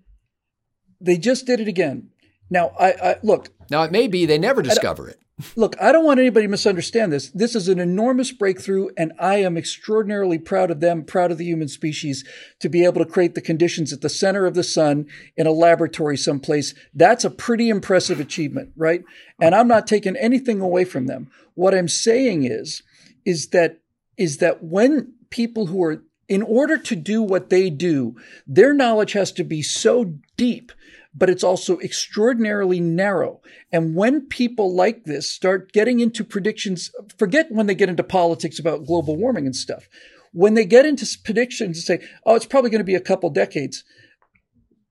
They 1.00 1.16
just 1.16 1.46
did 1.46 1.60
it 1.60 1.68
again. 1.68 2.10
Now, 2.50 2.72
I, 2.78 2.92
I 2.92 3.16
look. 3.22 3.48
Now 3.70 3.82
it 3.84 3.92
may 3.92 4.08
be 4.08 4.26
they 4.26 4.38
never 4.38 4.62
discover 4.62 5.08
it. 5.08 5.18
Look, 5.56 5.80
I 5.80 5.92
don't 5.92 6.04
want 6.04 6.20
anybody 6.20 6.46
to 6.46 6.50
misunderstand 6.50 7.12
this. 7.12 7.30
This 7.30 7.54
is 7.54 7.68
an 7.68 7.78
enormous 7.78 8.30
breakthrough, 8.30 8.88
and 8.98 9.12
I 9.18 9.36
am 9.36 9.56
extraordinarily 9.56 10.38
proud 10.38 10.70
of 10.70 10.80
them, 10.80 11.02
proud 11.04 11.30
of 11.30 11.38
the 11.38 11.46
human 11.46 11.68
species 11.68 12.24
to 12.58 12.68
be 12.68 12.84
able 12.84 13.02
to 13.02 13.10
create 13.10 13.34
the 13.34 13.40
conditions 13.40 13.92
at 13.92 14.02
the 14.02 14.08
center 14.10 14.44
of 14.44 14.54
the 14.54 14.62
sun 14.62 15.06
in 15.36 15.46
a 15.46 15.52
laboratory 15.52 16.18
someplace. 16.18 16.74
That's 16.92 17.24
a 17.24 17.30
pretty 17.30 17.70
impressive 17.70 18.20
achievement, 18.20 18.72
right? 18.76 19.02
And 19.40 19.54
I'm 19.54 19.68
not 19.68 19.86
taking 19.86 20.16
anything 20.16 20.60
away 20.60 20.84
from 20.84 21.06
them. 21.06 21.30
What 21.54 21.74
I'm 21.74 21.88
saying 21.88 22.44
is, 22.44 22.82
is 23.24 23.48
that, 23.48 23.80
is 24.18 24.38
that 24.38 24.62
when 24.62 25.14
people 25.30 25.66
who 25.66 25.82
are, 25.84 26.02
in 26.28 26.42
order 26.42 26.76
to 26.76 26.96
do 26.96 27.22
what 27.22 27.48
they 27.48 27.70
do, 27.70 28.16
their 28.46 28.74
knowledge 28.74 29.12
has 29.12 29.32
to 29.32 29.44
be 29.44 29.62
so 29.62 30.18
deep 30.36 30.70
but 31.14 31.30
it's 31.30 31.44
also 31.44 31.78
extraordinarily 31.80 32.80
narrow. 32.80 33.40
And 33.72 33.94
when 33.94 34.26
people 34.26 34.74
like 34.74 35.04
this 35.04 35.28
start 35.28 35.72
getting 35.72 36.00
into 36.00 36.24
predictions, 36.24 36.90
forget 37.18 37.50
when 37.50 37.66
they 37.66 37.74
get 37.74 37.88
into 37.88 38.04
politics 38.04 38.58
about 38.58 38.86
global 38.86 39.16
warming 39.16 39.46
and 39.46 39.56
stuff. 39.56 39.88
When 40.32 40.54
they 40.54 40.64
get 40.64 40.86
into 40.86 41.06
predictions 41.24 41.78
and 41.78 42.00
say, 42.00 42.08
oh, 42.24 42.36
it's 42.36 42.46
probably 42.46 42.70
going 42.70 42.80
to 42.80 42.84
be 42.84 42.94
a 42.94 43.00
couple 43.00 43.30
decades, 43.30 43.82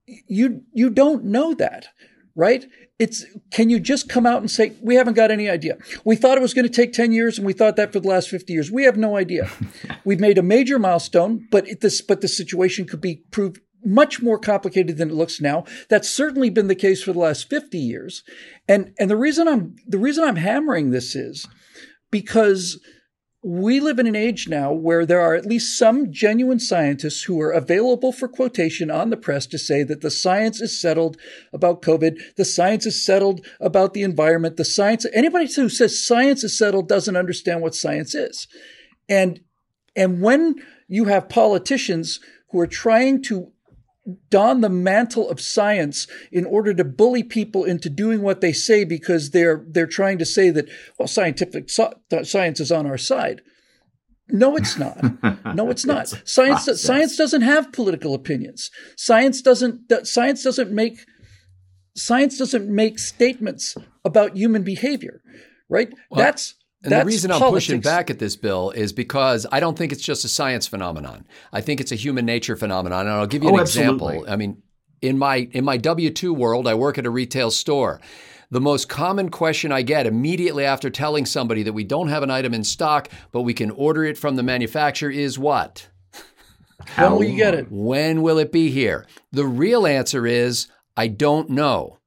you, 0.06 0.64
you 0.74 0.90
don't 0.90 1.24
know 1.24 1.54
that, 1.54 1.88
right? 2.36 2.66
It's, 2.98 3.24
can 3.50 3.70
you 3.70 3.80
just 3.80 4.10
come 4.10 4.26
out 4.26 4.42
and 4.42 4.52
say, 4.52 4.74
we 4.82 4.96
haven't 4.96 5.14
got 5.14 5.32
any 5.32 5.50
idea? 5.50 5.78
We 6.04 6.18
thought 6.18 6.38
it 6.38 6.42
was 6.42 6.54
going 6.54 6.68
to 6.68 6.74
take 6.74 6.92
10 6.92 7.14
years 7.14 7.38
and 7.38 7.48
we 7.48 7.54
thought 7.54 7.78
that 7.78 7.94
for 7.94 8.02
the 8.02 8.10
last 8.10 8.28
50 8.28 8.52
years. 8.52 8.70
We 8.70 8.84
have 8.84 8.98
no 8.98 9.16
idea. 9.16 9.50
We've 10.04 10.20
made 10.20 10.38
a 10.38 10.44
major 10.44 10.78
milestone, 10.78 11.48
but 11.50 11.66
it, 11.70 11.80
this, 11.80 12.02
but 12.02 12.20
the 12.20 12.28
situation 12.28 12.86
could 12.86 13.00
be 13.00 13.24
proved 13.32 13.62
much 13.84 14.22
more 14.22 14.38
complicated 14.38 14.98
than 14.98 15.10
it 15.10 15.16
looks 15.16 15.40
now. 15.40 15.64
That's 15.90 16.10
certainly 16.10 16.50
been 16.50 16.68
the 16.68 16.76
case 16.76 17.04
for 17.04 17.14
the 17.14 17.20
last 17.20 17.50
50 17.50 17.78
years. 17.78 18.24
And, 18.68 18.94
and 19.00 19.10
the 19.10 19.18
reason 19.18 19.48
I'm, 19.48 19.76
the 19.88 19.98
reason 19.98 20.24
I'm 20.24 20.36
hammering 20.36 20.92
this 20.92 21.16
is 21.16 21.48
because 22.12 22.80
we 23.42 23.80
live 23.80 24.00
in 24.00 24.08
an 24.08 24.18
age 24.18 24.50
now 24.50 24.74
where 24.74 25.06
there 25.06 25.22
are 25.22 25.34
at 25.34 25.46
least 25.46 25.78
some 25.78 26.12
genuine 26.12 26.60
scientists 26.60 27.24
who 27.24 27.40
are 27.40 27.52
available 27.52 28.12
for 28.12 28.28
quotation 28.28 28.92
on 28.92 29.10
the 29.10 29.18
press 29.18 29.48
to 29.48 29.58
say 29.58 29.82
that 29.84 30.02
the 30.02 30.12
science 30.12 30.60
is 30.60 30.80
settled 30.80 31.16
about 31.54 31.82
COVID. 31.82 32.36
The 32.36 32.44
science 32.44 32.86
is 32.86 33.06
settled 33.06 33.46
about 33.62 33.94
the 33.94 34.04
environment. 34.04 34.58
The 34.58 34.66
science, 34.66 35.06
anybody 35.14 35.48
who 35.54 35.70
says 35.70 36.06
science 36.06 36.44
is 36.44 36.58
settled 36.58 36.90
doesn't 36.90 37.16
understand 37.16 37.62
what 37.62 37.76
science 37.76 38.14
is. 38.14 38.48
And, 39.08 39.40
and 39.96 40.22
when 40.22 40.56
you 40.90 41.06
have 41.06 41.30
politicians 41.30 42.20
who 42.50 42.60
are 42.60 42.68
trying 42.68 43.24
to 43.24 43.54
don 44.30 44.62
the 44.62 44.70
mantle 44.70 45.30
of 45.30 45.42
science 45.42 46.08
in 46.32 46.46
order 46.46 46.74
to 46.74 46.84
bully 46.84 47.24
people 47.24 47.64
into 47.64 47.90
doing 47.90 48.22
what 48.22 48.42
they 48.42 48.54
say 48.54 48.84
because 48.84 49.32
they're 49.32 49.64
they're 49.68 49.88
trying 49.88 50.18
to 50.18 50.26
say 50.26 50.50
that 50.50 50.70
well 50.98 51.08
scientific 51.08 51.70
so, 51.70 51.94
science 52.24 52.60
is 52.60 52.72
on 52.72 52.86
our 52.86 52.98
side. 52.98 53.42
No 54.30 54.56
it's 54.56 54.78
not. 54.78 54.98
No 55.56 55.72
it's 55.72 55.86
not. 55.86 56.04
It's 56.04 56.32
science 56.32 56.66
process. 56.66 56.82
science 56.82 57.18
doesn't 57.18 57.42
have 57.42 57.72
political 57.72 58.14
opinions. 58.14 58.70
Science 58.96 59.42
doesn't 59.42 59.92
science 60.06 60.44
doesn't 60.44 60.72
make 60.72 61.00
science 61.96 62.38
doesn't 62.38 62.70
make 62.70 63.00
statements 63.00 63.76
about 64.06 64.38
human 64.38 64.64
behavior 64.64 65.22
right? 65.70 65.94
Well, 66.10 66.20
that's 66.20 66.56
and 66.84 66.94
That's 66.94 67.04
the 67.04 67.08
reason 67.08 67.32
I'm 67.32 67.40
politics. 67.40 67.68
pushing 67.68 67.82
back 67.82 68.10
at 68.10 68.20
this 68.20 68.38
bill 68.38 68.72
is 68.72 68.94
because 68.94 69.46
I 69.52 69.60
don't 69.60 69.78
think 69.78 69.92
it's 69.92 70.02
just 70.02 70.24
a 70.24 70.30
science 70.30 70.66
phenomenon. 70.66 71.28
I 71.52 71.60
think 71.60 71.82
it's 71.82 71.92
a 71.92 71.96
human 71.96 72.26
nature 72.26 72.56
phenomenon. 72.56 73.02
And 73.02 73.10
I'll 73.10 73.28
give 73.28 73.44
you 73.44 73.50
oh, 73.50 73.56
an 73.56 73.60
oh, 73.60 73.64
example. 73.64 74.26
I 74.30 74.38
mean, 74.38 74.62
in 75.02 75.18
my 75.18 75.50
in 75.52 75.66
my 75.66 75.76
W 75.76 76.10
two 76.10 76.34
world, 76.34 76.68
I 76.68 76.76
work 76.76 76.98
at 76.98 77.06
a 77.06 77.10
retail 77.10 77.52
store. 77.52 78.00
The 78.52 78.62
most 78.62 78.90
common 78.90 79.30
question 79.30 79.72
I 79.72 79.84
get 79.84 80.08
immediately 80.08 80.66
after 80.66 80.90
telling 80.90 81.26
somebody 81.26 81.64
that 81.64 81.74
we 81.74 81.84
don't 81.84 82.08
have 82.08 82.24
an 82.24 82.32
item 82.32 82.54
in 82.54 82.64
stock, 82.64 83.10
but 83.32 83.42
we 83.42 83.54
can 83.54 83.70
order 83.72 84.06
it 84.06 84.18
from 84.18 84.38
the 84.38 84.44
manufacturer 84.44 85.12
is 85.12 85.38
what? 85.38 85.88
How 86.88 87.10
when 87.10 87.18
will 87.18 87.26
you 87.26 87.36
get 87.36 87.54
it? 87.54 87.68
When 87.70 88.22
will 88.22 88.40
it 88.40 88.52
be 88.52 88.72
here? 88.72 89.06
The 89.32 89.46
real 89.46 89.86
answer 89.86 90.26
is 90.26 90.68
I 90.98 91.08
don't 91.08 91.50
know. 91.50 91.99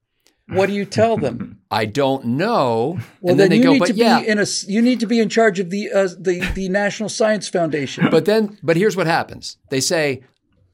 What 0.48 0.66
do 0.66 0.72
you 0.72 0.84
tell 0.84 1.16
them? 1.16 1.60
I 1.70 1.86
don't 1.86 2.24
know. 2.24 2.98
Well, 3.20 3.32
and 3.32 3.40
then, 3.40 3.50
then 3.50 3.58
you 3.58 3.64
go, 3.64 3.72
need 3.72 3.86
to 3.86 3.94
yeah. 3.94 4.20
be 4.20 4.28
in 4.28 4.38
a. 4.38 4.46
You 4.66 4.82
need 4.82 5.00
to 5.00 5.06
be 5.06 5.20
in 5.20 5.28
charge 5.28 5.58
of 5.58 5.70
the 5.70 5.90
uh, 5.90 6.08
the 6.18 6.40
the 6.54 6.68
National 6.68 7.08
Science 7.08 7.48
Foundation. 7.48 8.08
But 8.10 8.24
then, 8.24 8.58
but 8.62 8.76
here's 8.76 8.96
what 8.96 9.06
happens. 9.06 9.56
They 9.70 9.80
say, 9.80 10.22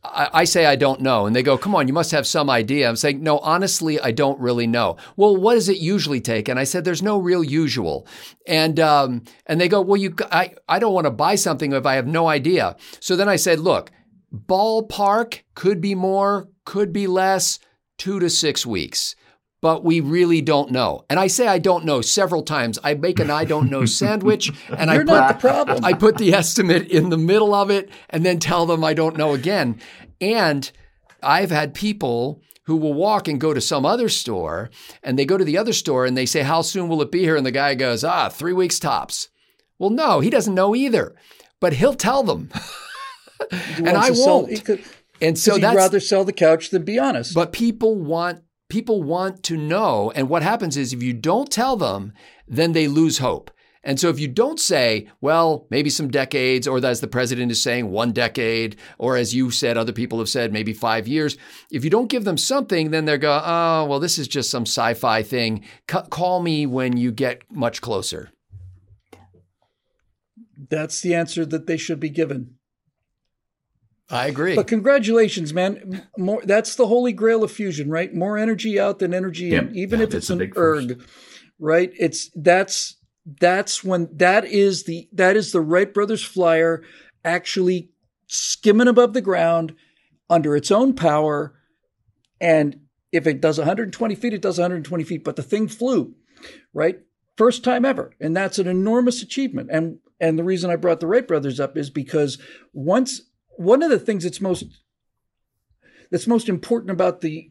I, 0.02 0.28
I, 0.32 0.44
say 0.44 0.66
I 0.66 0.76
don't 0.76 1.00
know, 1.00 1.26
and 1.26 1.34
they 1.34 1.42
go, 1.42 1.58
"Come 1.58 1.74
on, 1.74 1.88
you 1.88 1.94
must 1.94 2.10
have 2.12 2.26
some 2.26 2.48
idea." 2.48 2.88
I'm 2.88 2.96
saying, 2.96 3.22
"No, 3.22 3.38
honestly, 3.38 4.00
I 4.00 4.12
don't 4.12 4.38
really 4.40 4.66
know." 4.66 4.96
Well, 5.16 5.36
what 5.36 5.54
does 5.54 5.68
it 5.68 5.78
usually 5.78 6.20
take? 6.20 6.48
And 6.48 6.58
I 6.58 6.64
said, 6.64 6.84
"There's 6.84 7.02
no 7.02 7.18
real 7.18 7.42
usual." 7.42 8.06
And 8.46 8.78
um, 8.80 9.24
and 9.46 9.60
they 9.60 9.68
go, 9.68 9.80
"Well, 9.80 9.96
you, 9.96 10.14
I, 10.30 10.54
I 10.68 10.78
don't 10.78 10.94
want 10.94 11.06
to 11.06 11.10
buy 11.10 11.34
something 11.34 11.72
if 11.72 11.84
I 11.84 11.94
have 11.94 12.06
no 12.06 12.28
idea." 12.28 12.76
So 13.00 13.16
then 13.16 13.28
I 13.28 13.36
said, 13.36 13.60
"Look, 13.60 13.90
ballpark 14.32 15.40
could 15.54 15.80
be 15.80 15.94
more, 15.94 16.48
could 16.64 16.92
be 16.92 17.06
less, 17.06 17.58
two 17.98 18.20
to 18.20 18.30
six 18.30 18.64
weeks." 18.64 19.16
But 19.60 19.84
we 19.84 20.00
really 20.00 20.40
don't 20.40 20.70
know. 20.70 21.04
And 21.10 21.18
I 21.18 21.26
say 21.26 21.46
I 21.48 21.58
don't 21.58 21.84
know 21.84 22.00
several 22.00 22.42
times. 22.42 22.78
I 22.82 22.94
make 22.94 23.18
an 23.18 23.30
I 23.30 23.44
don't 23.44 23.70
know 23.70 23.84
sandwich 23.86 24.52
and 24.76 24.90
I 24.90 24.98
put 24.98 25.06
not 25.06 25.40
the 25.40 25.48
problem. 25.48 25.84
I 25.84 25.92
put 25.92 26.18
the 26.18 26.32
estimate 26.32 26.88
in 26.88 27.10
the 27.10 27.18
middle 27.18 27.54
of 27.54 27.70
it 27.70 27.90
and 28.10 28.24
then 28.24 28.38
tell 28.38 28.66
them 28.66 28.84
I 28.84 28.94
don't 28.94 29.16
know 29.16 29.34
again. 29.34 29.80
And 30.20 30.70
I've 31.22 31.50
had 31.50 31.74
people 31.74 32.42
who 32.64 32.76
will 32.76 32.94
walk 32.94 33.28
and 33.28 33.40
go 33.40 33.54
to 33.54 33.60
some 33.60 33.86
other 33.86 34.08
store 34.08 34.70
and 35.02 35.18
they 35.18 35.24
go 35.24 35.38
to 35.38 35.44
the 35.44 35.58
other 35.58 35.72
store 35.72 36.04
and 36.04 36.16
they 36.16 36.26
say, 36.26 36.42
How 36.42 36.62
soon 36.62 36.88
will 36.88 37.02
it 37.02 37.10
be 37.10 37.20
here? 37.20 37.36
And 37.36 37.46
the 37.46 37.50
guy 37.50 37.74
goes, 37.74 38.04
Ah, 38.04 38.28
three 38.28 38.52
weeks 38.52 38.78
tops. 38.78 39.28
Well, 39.78 39.90
no, 39.90 40.20
he 40.20 40.30
doesn't 40.30 40.54
know 40.54 40.74
either, 40.74 41.14
but 41.60 41.74
he'll 41.74 41.94
tell 41.94 42.22
them. 42.22 42.50
and 43.76 43.88
I 43.88 44.10
won't. 44.10 44.50
Sell, 44.50 44.64
could, 44.64 44.84
and 45.20 45.38
so 45.38 45.56
that's 45.56 45.72
You'd 45.72 45.78
rather 45.78 46.00
sell 46.00 46.24
the 46.24 46.32
couch 46.32 46.70
than 46.70 46.84
be 46.84 46.98
honest. 46.98 47.34
But 47.34 47.52
people 47.52 47.96
want 47.96 48.42
people 48.68 49.02
want 49.02 49.42
to 49.44 49.56
know. 49.56 50.12
And 50.14 50.28
what 50.28 50.42
happens 50.42 50.76
is 50.76 50.92
if 50.92 51.02
you 51.02 51.12
don't 51.12 51.50
tell 51.50 51.76
them, 51.76 52.12
then 52.46 52.72
they 52.72 52.88
lose 52.88 53.18
hope. 53.18 53.50
And 53.84 53.98
so 53.98 54.08
if 54.08 54.18
you 54.18 54.28
don't 54.28 54.60
say, 54.60 55.08
well, 55.20 55.66
maybe 55.70 55.88
some 55.88 56.08
decades, 56.08 56.66
or 56.66 56.84
as 56.84 57.00
the 57.00 57.06
president 57.06 57.50
is 57.52 57.62
saying, 57.62 57.90
one 57.90 58.12
decade, 58.12 58.76
or 58.98 59.16
as 59.16 59.34
you 59.34 59.50
said, 59.50 59.78
other 59.78 59.92
people 59.92 60.18
have 60.18 60.28
said, 60.28 60.52
maybe 60.52 60.74
five 60.74 61.08
years, 61.08 61.38
if 61.70 61.84
you 61.84 61.90
don't 61.90 62.10
give 62.10 62.24
them 62.24 62.36
something, 62.36 62.90
then 62.90 63.04
they're 63.04 63.18
go, 63.18 63.40
oh, 63.42 63.86
well, 63.86 64.00
this 64.00 64.18
is 64.18 64.28
just 64.28 64.50
some 64.50 64.64
sci 64.64 64.94
fi 64.94 65.22
thing. 65.22 65.64
C- 65.90 65.98
call 66.10 66.42
me 66.42 66.66
when 66.66 66.96
you 66.96 67.12
get 67.12 67.42
much 67.50 67.80
closer. 67.80 68.30
That's 70.68 71.00
the 71.00 71.14
answer 71.14 71.46
that 71.46 71.66
they 71.66 71.76
should 71.76 72.00
be 72.00 72.10
given. 72.10 72.57
I 74.10 74.26
agree. 74.26 74.56
But 74.56 74.66
congratulations, 74.66 75.52
man. 75.52 76.06
More 76.16 76.42
that's 76.44 76.76
the 76.76 76.86
holy 76.86 77.12
grail 77.12 77.44
of 77.44 77.50
fusion, 77.50 77.90
right? 77.90 78.12
More 78.14 78.38
energy 78.38 78.80
out 78.80 79.00
than 79.00 79.12
energy 79.12 79.54
in, 79.54 79.74
even 79.74 80.00
yeah, 80.00 80.06
if 80.06 80.14
it's 80.14 80.30
an 80.30 80.50
erg, 80.56 81.02
right? 81.58 81.92
It's 81.98 82.30
that's 82.34 82.96
that's 83.40 83.84
when 83.84 84.08
that 84.14 84.44
is 84.46 84.84
the 84.84 85.08
that 85.12 85.36
is 85.36 85.52
the 85.52 85.60
Wright 85.60 85.92
brothers 85.92 86.24
flyer 86.24 86.82
actually 87.24 87.90
skimming 88.26 88.88
above 88.88 89.12
the 89.12 89.20
ground 89.20 89.74
under 90.30 90.56
its 90.56 90.70
own 90.70 90.94
power 90.94 91.54
and 92.40 92.80
if 93.10 93.26
it 93.26 93.40
does 93.40 93.58
120 93.58 94.14
feet 94.14 94.34
it 94.34 94.42
does 94.42 94.58
120 94.58 95.04
feet 95.04 95.24
but 95.24 95.36
the 95.36 95.42
thing 95.42 95.66
flew 95.66 96.14
right 96.74 97.00
first 97.36 97.64
time 97.64 97.84
ever 97.84 98.12
and 98.20 98.36
that's 98.36 98.58
an 98.58 98.66
enormous 98.66 99.22
achievement 99.22 99.70
and 99.72 99.98
and 100.20 100.38
the 100.38 100.44
reason 100.44 100.70
i 100.70 100.76
brought 100.76 101.00
the 101.00 101.06
wright 101.06 101.26
brothers 101.26 101.58
up 101.58 101.76
is 101.76 101.88
because 101.88 102.38
once 102.74 103.22
one 103.58 103.82
of 103.82 103.90
the 103.90 103.98
things 103.98 104.24
that's 104.24 104.40
most 104.40 104.64
that's 106.10 106.26
most 106.26 106.48
important 106.48 106.90
about 106.90 107.20
the 107.20 107.50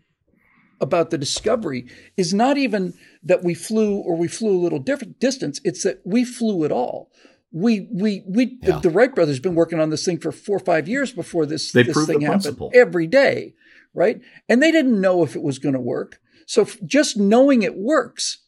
about 0.80 1.10
the 1.10 1.18
discovery 1.18 1.88
is 2.18 2.34
not 2.34 2.58
even 2.58 2.94
that 3.24 3.44
we 3.44 3.54
flew 3.54 3.96
or 3.96 4.16
we 4.16 4.28
flew 4.28 4.56
a 4.56 4.62
little 4.62 4.80
different 4.80 5.20
distance. 5.20 5.60
It's 5.64 5.84
that 5.84 6.02
we 6.06 6.24
flew 6.24 6.66
at 6.66 6.72
all. 6.72 7.12
We 7.52 7.88
we 7.92 8.24
we 8.28 8.58
yeah. 8.62 8.76
the, 8.76 8.82
the, 8.82 8.90
Wright 8.90 9.14
brothers 9.14 9.40
been 9.40 9.56
working 9.56 9.80
on 9.80 9.90
this 9.90 10.06
thing 10.06 10.20
for 10.20 10.32
four 10.32 10.58
or 10.58 10.60
five 10.60 10.88
years 10.88 11.12
before 11.12 11.46
this 11.46 11.72
they 11.72 11.84
this 11.84 12.06
thing 12.06 12.22
happened 12.22 12.62
every 12.74 13.08
day 13.08 13.54
right? 13.98 14.22
And 14.48 14.62
they 14.62 14.72
didn't 14.72 15.02
know 15.02 15.24
if 15.24 15.36
it 15.36 15.42
was 15.42 15.58
going 15.58 15.74
to 15.74 15.82
work. 15.82 16.20
So 16.46 16.66
just 16.86 17.18
knowing 17.18 17.64
it 17.64 17.76
works 17.76 18.44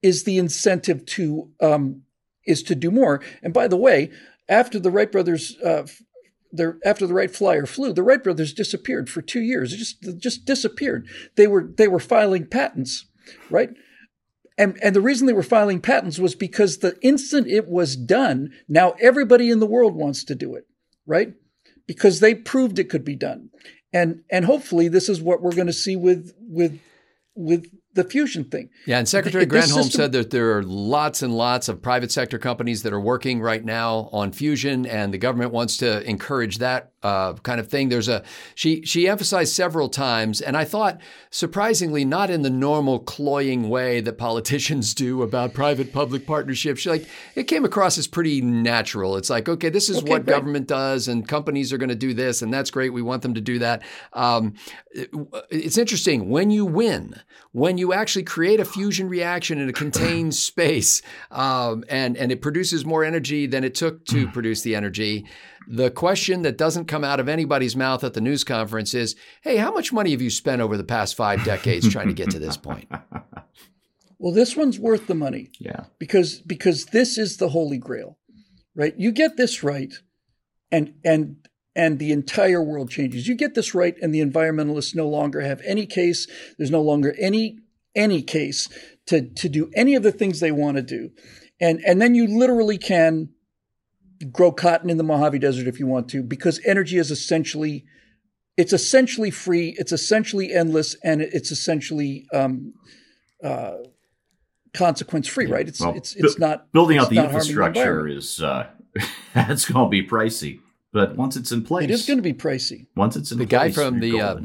is 0.00 0.22
the 0.22 0.38
incentive 0.38 1.04
to 1.06 1.50
um, 1.60 2.02
is 2.46 2.62
to 2.64 2.74
do 2.74 2.90
more. 2.90 3.20
And 3.42 3.52
by 3.52 3.68
the 3.68 3.76
way 3.76 4.10
after 4.48 4.78
the 4.78 4.90
Wright 4.90 5.10
brothers 5.10 5.56
uh, 5.58 5.86
after 6.84 7.06
the 7.06 7.14
Wright 7.14 7.34
Flyer 7.34 7.66
flew, 7.66 7.92
the 7.92 8.02
Wright 8.02 8.22
brothers 8.22 8.52
disappeared 8.52 9.08
for 9.08 9.22
two 9.22 9.40
years. 9.40 9.72
It 9.72 9.78
just 9.78 10.18
just 10.18 10.44
disappeared. 10.44 11.06
They 11.36 11.46
were 11.46 11.70
they 11.76 11.88
were 11.88 12.00
filing 12.00 12.46
patents, 12.46 13.06
right? 13.50 13.70
And 14.58 14.78
and 14.82 14.94
the 14.94 15.00
reason 15.00 15.26
they 15.26 15.32
were 15.32 15.42
filing 15.42 15.80
patents 15.80 16.18
was 16.18 16.34
because 16.34 16.78
the 16.78 16.96
instant 17.00 17.46
it 17.46 17.68
was 17.68 17.96
done, 17.96 18.50
now 18.68 18.94
everybody 19.00 19.50
in 19.50 19.60
the 19.60 19.66
world 19.66 19.94
wants 19.94 20.24
to 20.24 20.34
do 20.34 20.54
it, 20.54 20.66
right? 21.06 21.34
Because 21.86 22.20
they 22.20 22.34
proved 22.34 22.78
it 22.78 22.90
could 22.90 23.04
be 23.04 23.16
done. 23.16 23.50
And 23.92 24.22
and 24.30 24.44
hopefully 24.44 24.88
this 24.88 25.08
is 25.08 25.20
what 25.20 25.42
we're 25.42 25.54
going 25.54 25.66
to 25.66 25.72
see 25.72 25.96
with 25.96 26.32
with 26.38 26.80
with 27.34 27.66
the 27.94 28.04
fusion 28.04 28.44
thing. 28.44 28.70
Yeah, 28.86 28.98
and 28.98 29.08
Secretary 29.08 29.46
Granholm 29.46 29.84
system- 29.84 29.90
said 29.90 30.12
that 30.12 30.30
there 30.30 30.56
are 30.56 30.62
lots 30.62 31.22
and 31.22 31.36
lots 31.36 31.68
of 31.68 31.82
private 31.82 32.10
sector 32.10 32.38
companies 32.38 32.82
that 32.82 32.92
are 32.92 33.00
working 33.00 33.40
right 33.40 33.64
now 33.64 34.08
on 34.12 34.32
fusion, 34.32 34.86
and 34.86 35.12
the 35.12 35.18
government 35.18 35.52
wants 35.52 35.76
to 35.78 36.02
encourage 36.08 36.58
that 36.58 36.91
uh, 37.02 37.34
kind 37.34 37.60
of 37.60 37.68
thing. 37.68 37.88
There's 37.88 38.08
a 38.08 38.22
she 38.54 38.84
she 38.84 39.08
emphasized 39.08 39.54
several 39.54 39.88
times, 39.88 40.40
and 40.40 40.56
I 40.56 40.64
thought 40.64 41.00
surprisingly 41.30 42.04
not 42.04 42.30
in 42.30 42.42
the 42.42 42.50
normal 42.50 43.00
cloying 43.00 43.68
way 43.68 44.00
that 44.00 44.18
politicians 44.18 44.94
do 45.02 45.22
about 45.22 45.54
private 45.54 45.92
public 45.92 46.26
partnerships. 46.26 46.80
She, 46.80 46.90
like 46.90 47.08
it 47.34 47.44
came 47.44 47.64
across 47.64 47.98
as 47.98 48.06
pretty 48.06 48.40
natural. 48.40 49.16
It's 49.16 49.30
like 49.30 49.48
okay, 49.48 49.68
this 49.68 49.88
is 49.88 49.98
okay, 49.98 50.10
what 50.10 50.24
great. 50.24 50.34
government 50.34 50.68
does, 50.68 51.08
and 51.08 51.26
companies 51.26 51.72
are 51.72 51.78
going 51.78 51.88
to 51.88 51.94
do 51.94 52.14
this, 52.14 52.42
and 52.42 52.52
that's 52.52 52.70
great. 52.70 52.92
We 52.92 53.02
want 53.02 53.22
them 53.22 53.34
to 53.34 53.40
do 53.40 53.58
that. 53.58 53.82
Um, 54.12 54.54
it, 54.90 55.10
it's 55.50 55.78
interesting 55.78 56.28
when 56.28 56.50
you 56.50 56.64
win, 56.64 57.20
when 57.52 57.78
you 57.78 57.92
actually 57.92 58.24
create 58.24 58.60
a 58.60 58.64
fusion 58.64 59.08
reaction 59.08 59.58
in 59.58 59.68
a 59.68 59.72
contained 59.72 60.34
space, 60.34 61.02
um, 61.30 61.84
and 61.88 62.16
and 62.16 62.30
it 62.30 62.40
produces 62.42 62.84
more 62.84 63.04
energy 63.04 63.46
than 63.46 63.64
it 63.64 63.74
took 63.74 64.04
to 64.06 64.28
produce 64.32 64.62
the 64.62 64.74
energy. 64.74 65.26
The 65.68 65.90
question 65.90 66.42
that 66.42 66.58
doesn't 66.58 66.86
come 66.86 67.04
out 67.04 67.20
of 67.20 67.28
anybody's 67.28 67.76
mouth 67.76 68.04
at 68.04 68.14
the 68.14 68.20
news 68.20 68.44
conference 68.44 68.94
is, 68.94 69.16
"Hey, 69.42 69.56
how 69.56 69.72
much 69.72 69.92
money 69.92 70.10
have 70.10 70.22
you 70.22 70.30
spent 70.30 70.62
over 70.62 70.76
the 70.76 70.84
past 70.84 71.14
five 71.14 71.44
decades 71.44 71.88
trying 71.88 72.08
to 72.08 72.14
get 72.14 72.30
to 72.30 72.38
this 72.38 72.56
point?" 72.56 72.88
Well, 74.22 74.32
this 74.32 74.56
one's 74.56 74.78
worth 74.78 75.08
the 75.08 75.16
money. 75.16 75.50
Yeah. 75.58 75.86
Because 75.98 76.40
because 76.42 76.86
this 76.86 77.18
is 77.18 77.38
the 77.38 77.48
holy 77.48 77.76
grail. 77.76 78.18
Right? 78.72 78.94
You 78.96 79.10
get 79.10 79.36
this 79.36 79.64
right 79.64 79.92
and 80.70 80.94
and 81.04 81.48
and 81.74 81.98
the 81.98 82.12
entire 82.12 82.62
world 82.62 82.88
changes. 82.88 83.26
You 83.26 83.34
get 83.34 83.56
this 83.56 83.74
right 83.74 83.96
and 84.00 84.14
the 84.14 84.24
environmentalists 84.24 84.94
no 84.94 85.08
longer 85.08 85.40
have 85.40 85.60
any 85.64 85.86
case. 85.86 86.28
There's 86.56 86.70
no 86.70 86.82
longer 86.82 87.16
any 87.18 87.58
any 87.96 88.22
case 88.22 88.68
to 89.06 89.22
to 89.22 89.48
do 89.48 89.72
any 89.74 89.96
of 89.96 90.04
the 90.04 90.12
things 90.12 90.38
they 90.38 90.52
want 90.52 90.76
to 90.76 90.84
do. 90.84 91.10
And 91.60 91.80
and 91.84 92.00
then 92.00 92.14
you 92.14 92.28
literally 92.28 92.78
can 92.78 93.30
grow 94.26 94.52
cotton 94.52 94.90
in 94.90 94.96
the 94.96 95.04
Mojave 95.04 95.38
Desert 95.38 95.66
if 95.66 95.78
you 95.78 95.86
want 95.86 96.08
to, 96.10 96.22
because 96.22 96.60
energy 96.64 96.98
is 96.98 97.10
essentially 97.10 97.84
it's 98.56 98.72
essentially 98.72 99.30
free, 99.30 99.74
it's 99.78 99.92
essentially 99.92 100.52
endless, 100.52 100.94
and 101.02 101.22
it's 101.22 101.50
essentially 101.50 102.26
um, 102.32 102.74
uh, 103.42 103.76
consequence 104.74 105.26
free, 105.26 105.46
right? 105.46 105.66
It's 105.66 105.80
well, 105.80 105.94
it's 105.94 106.14
it's 106.14 106.38
not 106.38 106.70
building 106.72 106.96
it's 106.96 107.06
out 107.06 107.10
the 107.10 107.24
infrastructure 107.24 108.04
the 108.04 108.16
is 108.16 108.42
uh, 108.42 108.68
that's 109.34 109.64
going 109.64 109.86
to 109.86 109.90
be 109.90 110.06
pricey, 110.06 110.60
but 110.92 111.16
once 111.16 111.36
it's 111.36 111.52
in 111.52 111.64
place, 111.64 111.84
it 111.84 111.90
is 111.90 112.06
going 112.06 112.18
to 112.18 112.22
be 112.22 112.34
pricey. 112.34 112.86
Once 112.94 113.16
it's 113.16 113.32
in 113.32 113.38
place, 113.38 113.48
the 113.48 113.56
place, 113.56 113.76
guy 113.76 113.82
from 113.82 114.00
the 114.00 114.20
uh, 114.20 114.40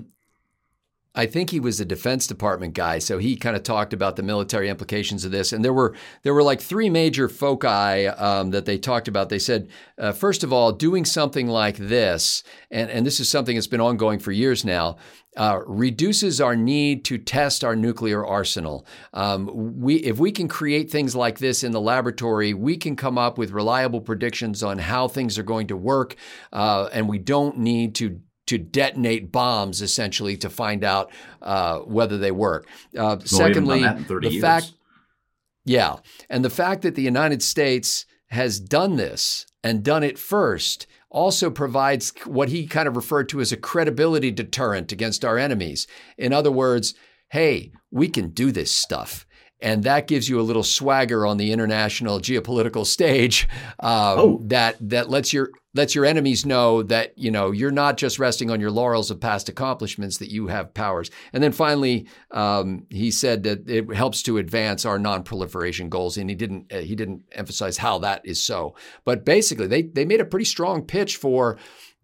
I 1.17 1.25
think 1.25 1.49
he 1.49 1.59
was 1.59 1.79
a 1.79 1.85
Defense 1.85 2.27
Department 2.27 2.75
guy, 2.75 2.99
so 2.99 3.17
he 3.17 3.35
kind 3.35 3.55
of 3.55 3.63
talked 3.63 3.91
about 3.91 4.17
the 4.17 4.23
military 4.23 4.69
implications 4.69 5.25
of 5.25 5.31
this. 5.31 5.51
And 5.51 5.65
there 5.65 5.73
were 5.73 5.95
there 6.21 6.33
were 6.33 6.43
like 6.43 6.61
three 6.61 6.91
major 6.91 7.27
foci 7.27 8.05
um, 8.07 8.51
that 8.51 8.65
they 8.65 8.77
talked 8.77 9.07
about. 9.07 9.29
They 9.29 9.39
said, 9.39 9.67
uh, 9.97 10.11
first 10.11 10.43
of 10.43 10.53
all, 10.53 10.71
doing 10.71 11.05
something 11.05 11.47
like 11.47 11.77
this, 11.77 12.43
and 12.69 12.91
and 12.91 13.03
this 13.03 13.19
is 13.19 13.27
something 13.27 13.55
that's 13.55 13.65
been 13.65 13.81
ongoing 13.81 14.19
for 14.19 14.31
years 14.31 14.63
now. 14.63 14.97
Uh, 15.35 15.61
reduces 15.67 16.41
our 16.41 16.55
need 16.55 17.05
to 17.05 17.15
test 17.19 17.63
our 17.63 17.75
nuclear 17.75 18.25
arsenal. 18.25 18.87
Um, 19.13 19.79
we, 19.79 19.97
if 19.97 20.17
we 20.17 20.31
can 20.31 20.47
create 20.47 20.89
things 20.89 21.15
like 21.15 21.37
this 21.37 21.63
in 21.63 21.73
the 21.73 21.81
laboratory, 21.81 22.55
we 22.55 22.75
can 22.75 22.95
come 22.95 23.19
up 23.19 23.37
with 23.37 23.51
reliable 23.51 24.01
predictions 24.01 24.63
on 24.63 24.79
how 24.79 25.07
things 25.07 25.37
are 25.37 25.43
going 25.43 25.67
to 25.67 25.77
work, 25.77 26.15
uh, 26.51 26.89
and 26.91 27.07
we 27.07 27.19
don't 27.19 27.59
need 27.59 27.93
to 27.95 28.19
to 28.47 28.57
detonate 28.57 29.31
bombs 29.31 29.81
essentially 29.81 30.35
to 30.37 30.49
find 30.49 30.83
out 30.83 31.11
uh, 31.41 31.79
whether 31.79 32.17
they 32.17 32.31
work. 32.31 32.67
Uh, 32.97 33.17
secondly, 33.23 33.81
the 33.81 34.29
years. 34.31 34.41
fact, 34.41 34.73
yeah, 35.65 35.97
and 36.29 36.43
the 36.43 36.49
fact 36.49 36.81
that 36.81 36.95
the 36.95 37.01
United 37.01 37.43
States 37.43 38.05
has 38.29 38.59
done 38.59 38.95
this 38.95 39.45
and 39.63 39.83
done 39.83 40.03
it 40.03 40.17
first 40.17 40.87
also 41.09 41.49
provides 41.49 42.13
what 42.25 42.49
he 42.49 42.67
kind 42.67 42.87
of 42.87 42.95
referred 42.95 43.29
to 43.29 43.39
as 43.39 43.51
a 43.51 43.57
credibility 43.57 44.31
deterrent 44.31 44.91
against 44.91 45.23
our 45.23 45.37
enemies. 45.37 45.87
In 46.17 46.33
other 46.33 46.51
words, 46.51 46.93
hey, 47.29 47.71
we 47.91 48.09
can 48.09 48.29
do 48.29 48.51
this 48.51 48.71
stuff 48.71 49.25
and 49.59 49.83
that 49.83 50.07
gives 50.07 50.29
you 50.29 50.39
a 50.39 50.43
little 50.43 50.63
swagger 50.63 51.25
on 51.25 51.37
the 51.37 51.51
international 51.51 52.19
geopolitical 52.19 52.85
stage 52.85 53.47
um, 53.79 54.19
oh. 54.19 54.41
that 54.45 54.75
that 54.79 55.09
lets 55.09 55.33
your 55.33 55.49
lets 55.73 55.93
your 55.93 56.05
enemies 56.05 56.45
know 56.45 56.81
that 56.83 57.17
you 57.17 57.31
know 57.31 57.51
you're 57.51 57.71
not 57.71 57.97
just 57.97 58.19
resting 58.19 58.49
on 58.49 58.59
your 58.59 58.71
laurels 58.71 59.11
of 59.11 59.19
past 59.19 59.47
accomplishments 59.47 60.17
that 60.17 60.31
you 60.31 60.47
have 60.47 60.73
powers 60.73 61.09
and 61.33 61.43
then 61.43 61.51
finally 61.51 62.07
um, 62.31 62.85
he 62.89 63.11
said 63.11 63.43
that 63.43 63.69
it 63.69 63.93
helps 63.93 64.23
to 64.23 64.37
advance 64.37 64.85
our 64.85 64.99
non-proliferation 64.99 65.89
goals 65.89 66.17
and 66.17 66.29
he 66.29 66.35
didn't 66.35 66.71
uh, 66.73 66.79
he 66.79 66.95
didn't 66.95 67.21
emphasize 67.31 67.77
how 67.77 67.99
that 67.99 68.21
is 68.25 68.43
so 68.43 68.75
but 69.05 69.23
basically 69.23 69.67
they 69.67 69.83
they 69.83 70.05
made 70.05 70.21
a 70.21 70.25
pretty 70.25 70.45
strong 70.45 70.83
pitch 70.83 71.15
for 71.17 71.57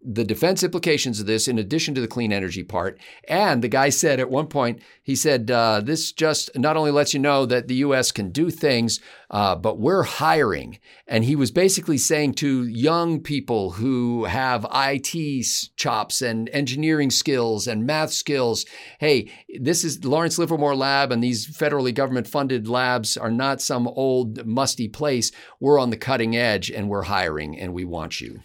the 0.04 0.24
defense 0.24 0.62
implications 0.62 1.18
of 1.18 1.26
this, 1.26 1.48
in 1.48 1.58
addition 1.58 1.94
to 1.94 2.00
the 2.00 2.06
clean 2.06 2.32
energy 2.32 2.62
part. 2.62 3.00
And 3.26 3.62
the 3.62 3.68
guy 3.68 3.88
said 3.88 4.20
at 4.20 4.30
one 4.30 4.48
point, 4.48 4.80
he 5.02 5.16
said, 5.16 5.50
uh, 5.50 5.80
this 5.82 6.12
just 6.12 6.56
not 6.56 6.76
only 6.76 6.90
lets 6.90 7.14
you 7.14 7.20
know 7.20 7.46
that 7.46 7.68
the 7.68 7.76
U.S. 7.76 8.12
can 8.12 8.30
do 8.30 8.50
things, 8.50 9.00
uh, 9.30 9.56
but 9.56 9.78
we're 9.78 10.02
hiring. 10.02 10.78
And 11.06 11.24
he 11.24 11.34
was 11.34 11.50
basically 11.50 11.98
saying 11.98 12.34
to 12.34 12.66
young 12.66 13.20
people 13.20 13.72
who 13.72 14.24
have 14.24 14.66
IT 14.74 15.46
chops 15.76 16.20
and 16.20 16.50
engineering 16.50 17.10
skills 17.10 17.66
and 17.66 17.86
math 17.86 18.12
skills, 18.12 18.66
hey, 18.98 19.30
this 19.58 19.84
is 19.84 20.04
Lawrence 20.04 20.38
Livermore 20.38 20.76
Lab, 20.76 21.12
and 21.12 21.24
these 21.24 21.46
federally 21.46 21.94
government 21.94 22.28
funded 22.28 22.68
labs 22.68 23.16
are 23.16 23.30
not 23.30 23.62
some 23.62 23.88
old 23.88 24.46
musty 24.46 24.88
place. 24.88 25.32
We're 25.60 25.78
on 25.78 25.90
the 25.90 25.96
cutting 25.96 26.36
edge 26.36 26.70
and 26.70 26.88
we're 26.88 27.02
hiring, 27.02 27.58
and 27.58 27.72
we 27.72 27.84
want 27.84 28.20
you. 28.20 28.40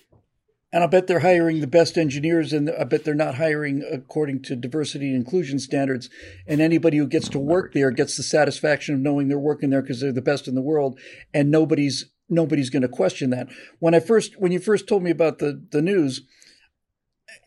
And 0.71 0.84
I 0.84 0.88
bet 0.88 1.08
they're 1.08 1.19
hiring 1.19 1.62
the 1.62 1.67
best 1.67 1.97
engineers, 1.97 2.53
and 2.53 2.69
I 2.69 2.84
bet 2.84 3.03
they're 3.03 3.15
not 3.15 3.36
hiring 3.36 3.84
according 3.91 4.43
to 4.43 4.55
diversity 4.55 5.08
and 5.08 5.15
inclusion 5.15 5.58
standards. 5.58 6.10
And 6.45 6.62
anybody 6.62 6.97
who 6.97 7.08
gets 7.08 7.27
to 7.29 7.39
work 7.39 7.73
there 7.73 7.89
gets 7.89 8.15
the 8.15 8.23
satisfaction 8.23 8.93
of 8.93 9.01
knowing 9.01 9.27
they're 9.27 9.39
working 9.39 9.71
there 9.71 9.82
because 9.82 9.99
they're 9.99 10.12
the 10.12 10.21
best 10.21 10.47
in 10.47 10.53
the 10.53 10.62
world, 10.62 10.99
and 11.34 11.49
nobody's 11.49 12.12
nobody's 12.29 12.69
going 12.69 12.84
to 12.84 12.88
question 12.88 13.32
that. 13.32 13.47
When 13.79 13.95
I 13.95 13.99
first, 13.99 14.39
when 14.39 14.51
you 14.51 14.60
first 14.60 14.88
told 14.88 15.01
me 15.01 15.10
about 15.10 15.39
the 15.39 15.65
the 15.71 15.82
news 15.82 16.21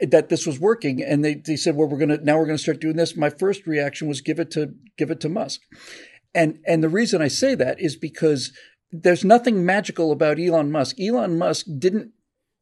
that 0.00 0.28
this 0.28 0.44
was 0.44 0.58
working, 0.58 1.00
and 1.00 1.24
they 1.24 1.34
they 1.34 1.56
said, 1.56 1.76
well, 1.76 1.88
we're 1.88 1.98
going 1.98 2.08
to 2.08 2.24
now 2.24 2.38
we're 2.38 2.46
going 2.46 2.56
to 2.56 2.62
start 2.62 2.80
doing 2.80 2.96
this. 2.96 3.16
My 3.16 3.30
first 3.30 3.66
reaction 3.66 4.08
was 4.08 4.20
give 4.20 4.40
it 4.40 4.50
to 4.52 4.74
give 4.98 5.12
it 5.12 5.20
to 5.20 5.28
Musk, 5.28 5.60
and 6.34 6.58
and 6.66 6.82
the 6.82 6.88
reason 6.88 7.22
I 7.22 7.28
say 7.28 7.54
that 7.54 7.80
is 7.80 7.94
because 7.94 8.52
there's 8.90 9.24
nothing 9.24 9.64
magical 9.64 10.10
about 10.10 10.40
Elon 10.40 10.72
Musk. 10.72 11.00
Elon 11.00 11.38
Musk 11.38 11.66
didn't 11.78 12.12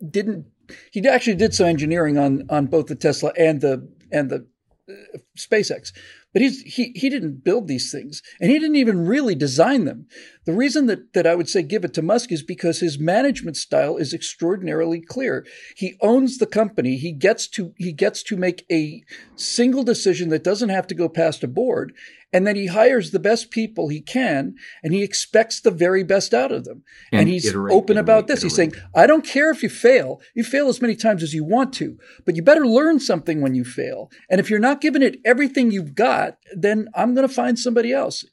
didn't 0.09 0.47
he 0.93 1.07
actually 1.07 1.37
did 1.37 1.55
some 1.55 1.67
engineering 1.67 2.19
on 2.19 2.47
on 2.49 2.67
both 2.67 2.87
the 2.87 2.95
Tesla 2.95 3.33
and 3.37 3.61
the 3.61 3.89
and 4.13 4.31
the 4.31 4.47
uh, 4.89 5.19
SpaceX, 5.37 5.93
but 6.33 6.43
he's 6.43 6.63
he 6.63 6.93
he 6.95 7.09
didn't 7.09 7.45
build 7.45 7.69
these 7.69 7.91
things, 7.91 8.23
and 8.41 8.51
he 8.51 8.59
didn't 8.59 8.77
even 8.77 9.07
really 9.07 9.35
design 9.35 9.85
them. 9.85 10.07
The 10.47 10.53
reason 10.53 10.87
that 10.87 11.13
that 11.13 11.27
I 11.27 11.35
would 11.35 11.49
say 11.49 11.63
give 11.63 11.85
it 11.85 11.95
to 11.95 12.03
Musk 12.03 12.33
is 12.33 12.43
because 12.43 12.81
his 12.81 12.99
management 12.99 13.57
style 13.57 13.97
is 13.97 14.15
extraordinarily 14.15 15.01
clear. 15.01 15.47
He 15.77 15.97
owns 16.01 16.39
the 16.39 16.47
company. 16.47 16.97
He 16.97 17.13
gets 17.13 17.49
to 17.49 17.75
he 17.79 17.93
gets 17.93 18.23
to 18.25 18.37
make 18.37 18.65
a 18.71 19.03
single 19.37 19.83
decision 19.83 20.29
that 20.31 20.45
doesn't 20.45 20.69
have 20.69 20.87
to 20.89 20.95
go 20.95 21.09
past 21.09 21.45
a 21.45 21.49
board, 21.49 21.93
and 22.33 22.47
then 22.47 22.57
he 22.57 22.67
hires 22.67 23.11
the 23.11 23.19
best 23.19 23.51
people 23.51 23.89
he 23.89 24.01
can 24.01 24.55
and 24.83 24.95
he 24.95 25.03
expects 25.03 25.61
the 25.61 25.71
very 25.71 26.05
best 26.05 26.33
out 26.33 26.53
of 26.53 26.65
them. 26.65 26.83
And, 27.13 27.23
and 27.23 27.29
he's 27.29 27.47
iterate, 27.47 27.75
open 27.75 27.97
iterate, 27.97 28.05
about 28.05 28.27
this. 28.27 28.41
Iterate. 28.41 28.51
He's 28.51 28.57
saying, 28.57 28.73
I 28.95 29.07
don't 29.07 29.25
care 29.25 29.51
if 29.51 29.63
you 29.63 29.69
fail. 29.69 30.21
You 30.35 30.45
fail 30.45 30.69
as 30.69 30.81
many 30.81 30.97
times 30.97 31.23
as 31.23 31.35
you 31.35 31.45
want 31.45 31.73
to, 31.75 31.99
but 32.25 32.37
you 32.37 32.43
better 32.43 32.67
learn 32.67 33.01
something 33.01 33.41
when 33.41 33.55
you 33.55 33.65
fail. 33.65 34.11
And 34.29 34.41
if 34.41 34.51
you're 34.51 34.59
not 34.59 34.81
giving 34.81 35.03
it 35.03 35.19
everything 35.25 35.71
you've 35.71 35.95
got, 35.95 36.37
then 36.55 36.89
I'm 36.95 37.15
going 37.15 37.27
to 37.27 37.35
find 37.35 37.59
somebody 37.59 37.93
else. 37.93 38.25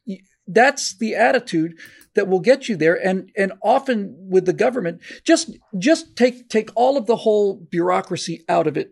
That's 0.48 0.96
the 0.98 1.16
attitude 1.16 1.74
that 2.16 2.28
will 2.28 2.40
get 2.40 2.70
you 2.70 2.76
there. 2.76 2.96
And, 2.96 3.32
and 3.36 3.54
often 3.62 4.16
with 4.30 4.46
the 4.46 4.54
government, 4.54 5.02
just, 5.24 5.58
just 5.78 6.16
take, 6.16 6.50
take 6.50 6.70
all 6.76 6.98
of 6.98 7.06
the 7.06 7.18
whole 7.18 7.56
bureaucracy 7.70 8.44
out 8.48 8.68
of 8.68 8.78
it 8.78 8.92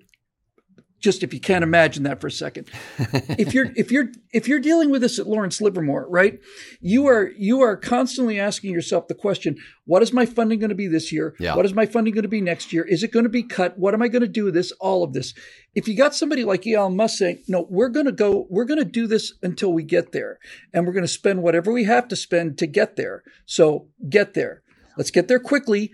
just 1.05 1.21
if 1.21 1.35
you 1.35 1.39
can't 1.39 1.63
imagine 1.63 2.01
that 2.03 2.19
for 2.19 2.25
a 2.25 2.31
second. 2.31 2.67
if 3.37 3.53
you're 3.53 3.67
if 3.75 3.91
you're 3.91 4.07
if 4.33 4.47
you're 4.47 4.59
dealing 4.59 4.89
with 4.89 5.01
this 5.01 5.19
at 5.19 5.27
Lawrence 5.27 5.61
Livermore, 5.61 6.07
right? 6.09 6.39
You 6.81 7.05
are 7.05 7.31
you 7.37 7.61
are 7.61 7.77
constantly 7.77 8.39
asking 8.39 8.73
yourself 8.73 9.07
the 9.07 9.13
question, 9.13 9.55
what 9.85 10.01
is 10.01 10.11
my 10.11 10.25
funding 10.25 10.57
going 10.57 10.69
to 10.69 10.75
be 10.75 10.87
this 10.87 11.11
year? 11.11 11.35
Yeah. 11.39 11.55
What 11.55 11.65
is 11.65 11.75
my 11.75 11.85
funding 11.85 12.15
going 12.15 12.23
to 12.23 12.27
be 12.27 12.41
next 12.41 12.73
year? 12.73 12.83
Is 12.83 13.03
it 13.03 13.11
going 13.11 13.23
to 13.23 13.29
be 13.29 13.43
cut? 13.43 13.77
What 13.77 13.93
am 13.93 14.01
I 14.01 14.07
going 14.07 14.23
to 14.23 14.27
do 14.27 14.45
with 14.45 14.55
this? 14.55 14.71
All 14.73 15.03
of 15.03 15.13
this. 15.13 15.35
If 15.75 15.87
you 15.87 15.95
got 15.95 16.15
somebody 16.15 16.43
like 16.43 16.65
Elon 16.65 16.95
Musk 16.95 17.19
saying, 17.19 17.43
no, 17.47 17.67
we're 17.69 17.89
going 17.89 18.07
to 18.07 18.11
go, 18.11 18.47
we're 18.49 18.65
going 18.65 18.79
to 18.79 18.85
do 18.85 19.05
this 19.05 19.31
until 19.43 19.71
we 19.71 19.83
get 19.83 20.11
there. 20.11 20.39
And 20.73 20.87
we're 20.87 20.93
going 20.93 21.03
to 21.03 21.07
spend 21.07 21.43
whatever 21.43 21.71
we 21.71 21.83
have 21.83 22.07
to 22.07 22.15
spend 22.15 22.57
to 22.57 22.65
get 22.65 22.95
there. 22.95 23.23
So 23.45 23.89
get 24.09 24.33
there. 24.33 24.63
Let's 24.97 25.11
get 25.11 25.27
there 25.27 25.39
quickly 25.39 25.91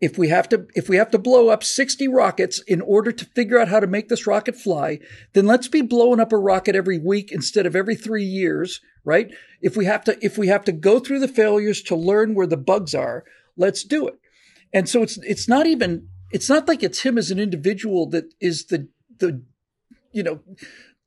If 0.00 0.16
we 0.16 0.28
have 0.28 0.48
to, 0.48 0.66
if 0.74 0.88
we 0.88 0.96
have 0.96 1.10
to 1.10 1.18
blow 1.18 1.48
up 1.48 1.62
60 1.62 2.08
rockets 2.08 2.62
in 2.66 2.80
order 2.80 3.12
to 3.12 3.24
figure 3.26 3.58
out 3.58 3.68
how 3.68 3.80
to 3.80 3.86
make 3.86 4.08
this 4.08 4.26
rocket 4.26 4.56
fly, 4.56 4.98
then 5.34 5.46
let's 5.46 5.68
be 5.68 5.82
blowing 5.82 6.20
up 6.20 6.32
a 6.32 6.38
rocket 6.38 6.74
every 6.74 6.98
week 6.98 7.30
instead 7.30 7.66
of 7.66 7.76
every 7.76 7.94
three 7.94 8.24
years, 8.24 8.80
right? 9.04 9.30
If 9.60 9.76
we 9.76 9.84
have 9.84 10.02
to, 10.04 10.18
if 10.24 10.38
we 10.38 10.48
have 10.48 10.64
to 10.64 10.72
go 10.72 10.98
through 10.98 11.20
the 11.20 11.28
failures 11.28 11.82
to 11.82 11.96
learn 11.96 12.34
where 12.34 12.46
the 12.46 12.56
bugs 12.56 12.94
are, 12.94 13.24
let's 13.58 13.84
do 13.84 14.08
it. 14.08 14.18
And 14.72 14.88
so 14.88 15.02
it's, 15.02 15.18
it's 15.18 15.48
not 15.48 15.66
even, 15.66 16.08
it's 16.32 16.48
not 16.48 16.66
like 16.66 16.82
it's 16.82 17.02
him 17.02 17.18
as 17.18 17.30
an 17.30 17.38
individual 17.38 18.08
that 18.10 18.32
is 18.40 18.66
the, 18.66 18.88
the, 19.18 19.42
you 20.12 20.22
know, 20.22 20.40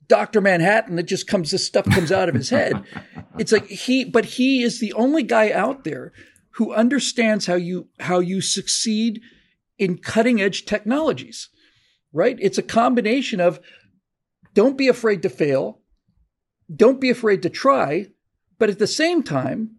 Dr. 0.08 0.42
Manhattan 0.42 0.98
that 0.98 1.04
just 1.04 1.26
comes, 1.26 1.50
this 1.50 1.66
stuff 1.66 1.86
comes 1.86 2.12
out 2.12 2.30
of 2.30 2.36
his 2.36 2.50
head. 2.50 2.84
It's 3.40 3.52
like 3.52 3.66
he, 3.66 4.06
but 4.06 4.26
he 4.26 4.62
is 4.62 4.80
the 4.80 4.94
only 4.94 5.24
guy 5.24 5.50
out 5.50 5.86
there 5.86 6.14
who 6.56 6.74
understands 6.74 7.46
how 7.46 7.56
you, 7.56 7.88
how 8.00 8.20
you 8.20 8.42
succeed 8.42 9.22
in 9.78 9.98
cutting 9.98 10.42
edge 10.42 10.66
technologies, 10.66 11.50
right? 12.12 12.38
It's 12.40 12.58
a 12.58 12.64
combination 12.64 13.40
of 13.40 13.60
don't 14.54 14.78
be 14.78 14.88
afraid 14.88 15.24
to 15.24 15.30
fail. 15.30 15.80
Don't 16.74 17.02
be 17.02 17.10
afraid 17.10 17.42
to 17.44 17.50
try. 17.50 18.08
But 18.60 18.70
at 18.70 18.80
the 18.80 18.88
same 18.88 19.24
time, 19.24 19.78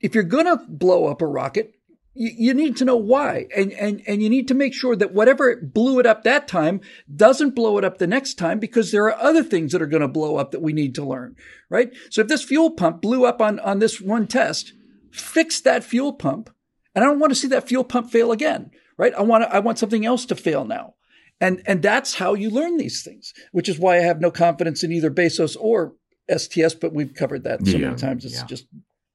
if 0.00 0.14
you're 0.14 0.24
going 0.24 0.46
to 0.46 0.64
blow 0.68 1.06
up 1.06 1.22
a 1.22 1.26
rocket, 1.26 1.74
you, 2.14 2.52
need 2.52 2.76
to 2.76 2.84
know 2.84 2.96
why. 2.96 3.46
And, 3.54 3.72
and, 3.72 4.02
and 4.06 4.22
you 4.22 4.28
need 4.28 4.48
to 4.48 4.54
make 4.54 4.74
sure 4.74 4.96
that 4.96 5.14
whatever 5.14 5.56
blew 5.56 5.98
it 5.98 6.06
up 6.06 6.24
that 6.24 6.46
time 6.48 6.80
doesn't 7.14 7.54
blow 7.54 7.78
it 7.78 7.84
up 7.84 7.98
the 7.98 8.06
next 8.06 8.34
time 8.34 8.58
because 8.58 8.90
there 8.90 9.04
are 9.04 9.18
other 9.18 9.42
things 9.42 9.72
that 9.72 9.80
are 9.80 9.86
going 9.86 10.02
to 10.02 10.08
blow 10.08 10.36
up 10.36 10.50
that 10.50 10.60
we 10.60 10.72
need 10.72 10.94
to 10.96 11.04
learn, 11.04 11.36
right? 11.70 11.90
So 12.10 12.20
if 12.22 12.28
this 12.28 12.42
fuel 12.42 12.72
pump 12.72 13.00
blew 13.00 13.24
up 13.24 13.40
on, 13.40 13.60
on 13.60 13.78
this 13.78 14.00
one 14.00 14.26
test, 14.26 14.74
fix 15.12 15.60
that 15.60 15.84
fuel 15.84 16.12
pump. 16.12 16.50
And 16.94 17.04
I 17.04 17.08
don't 17.08 17.20
want 17.20 17.30
to 17.30 17.38
see 17.38 17.48
that 17.48 17.68
fuel 17.68 17.84
pump 17.84 18.10
fail 18.10 18.32
again, 18.32 18.70
right? 18.98 19.14
I 19.14 19.22
want 19.22 19.44
to, 19.44 19.54
I 19.54 19.60
want 19.60 19.78
something 19.78 20.04
else 20.04 20.26
to 20.26 20.34
fail 20.34 20.64
now. 20.64 20.94
And, 21.40 21.62
and 21.66 21.82
that's 21.82 22.14
how 22.14 22.34
you 22.34 22.50
learn 22.50 22.76
these 22.76 23.02
things, 23.02 23.32
which 23.50 23.68
is 23.68 23.78
why 23.78 23.96
I 23.96 24.02
have 24.02 24.20
no 24.20 24.30
confidence 24.30 24.84
in 24.84 24.92
either 24.92 25.10
Bezos 25.10 25.56
or 25.58 25.94
STS, 26.34 26.74
but 26.74 26.92
we've 26.92 27.14
covered 27.14 27.44
that 27.44 27.66
so 27.66 27.72
yeah, 27.72 27.86
many 27.86 27.96
times. 27.96 28.24
It's 28.24 28.36
yeah. 28.36 28.46
just 28.46 28.66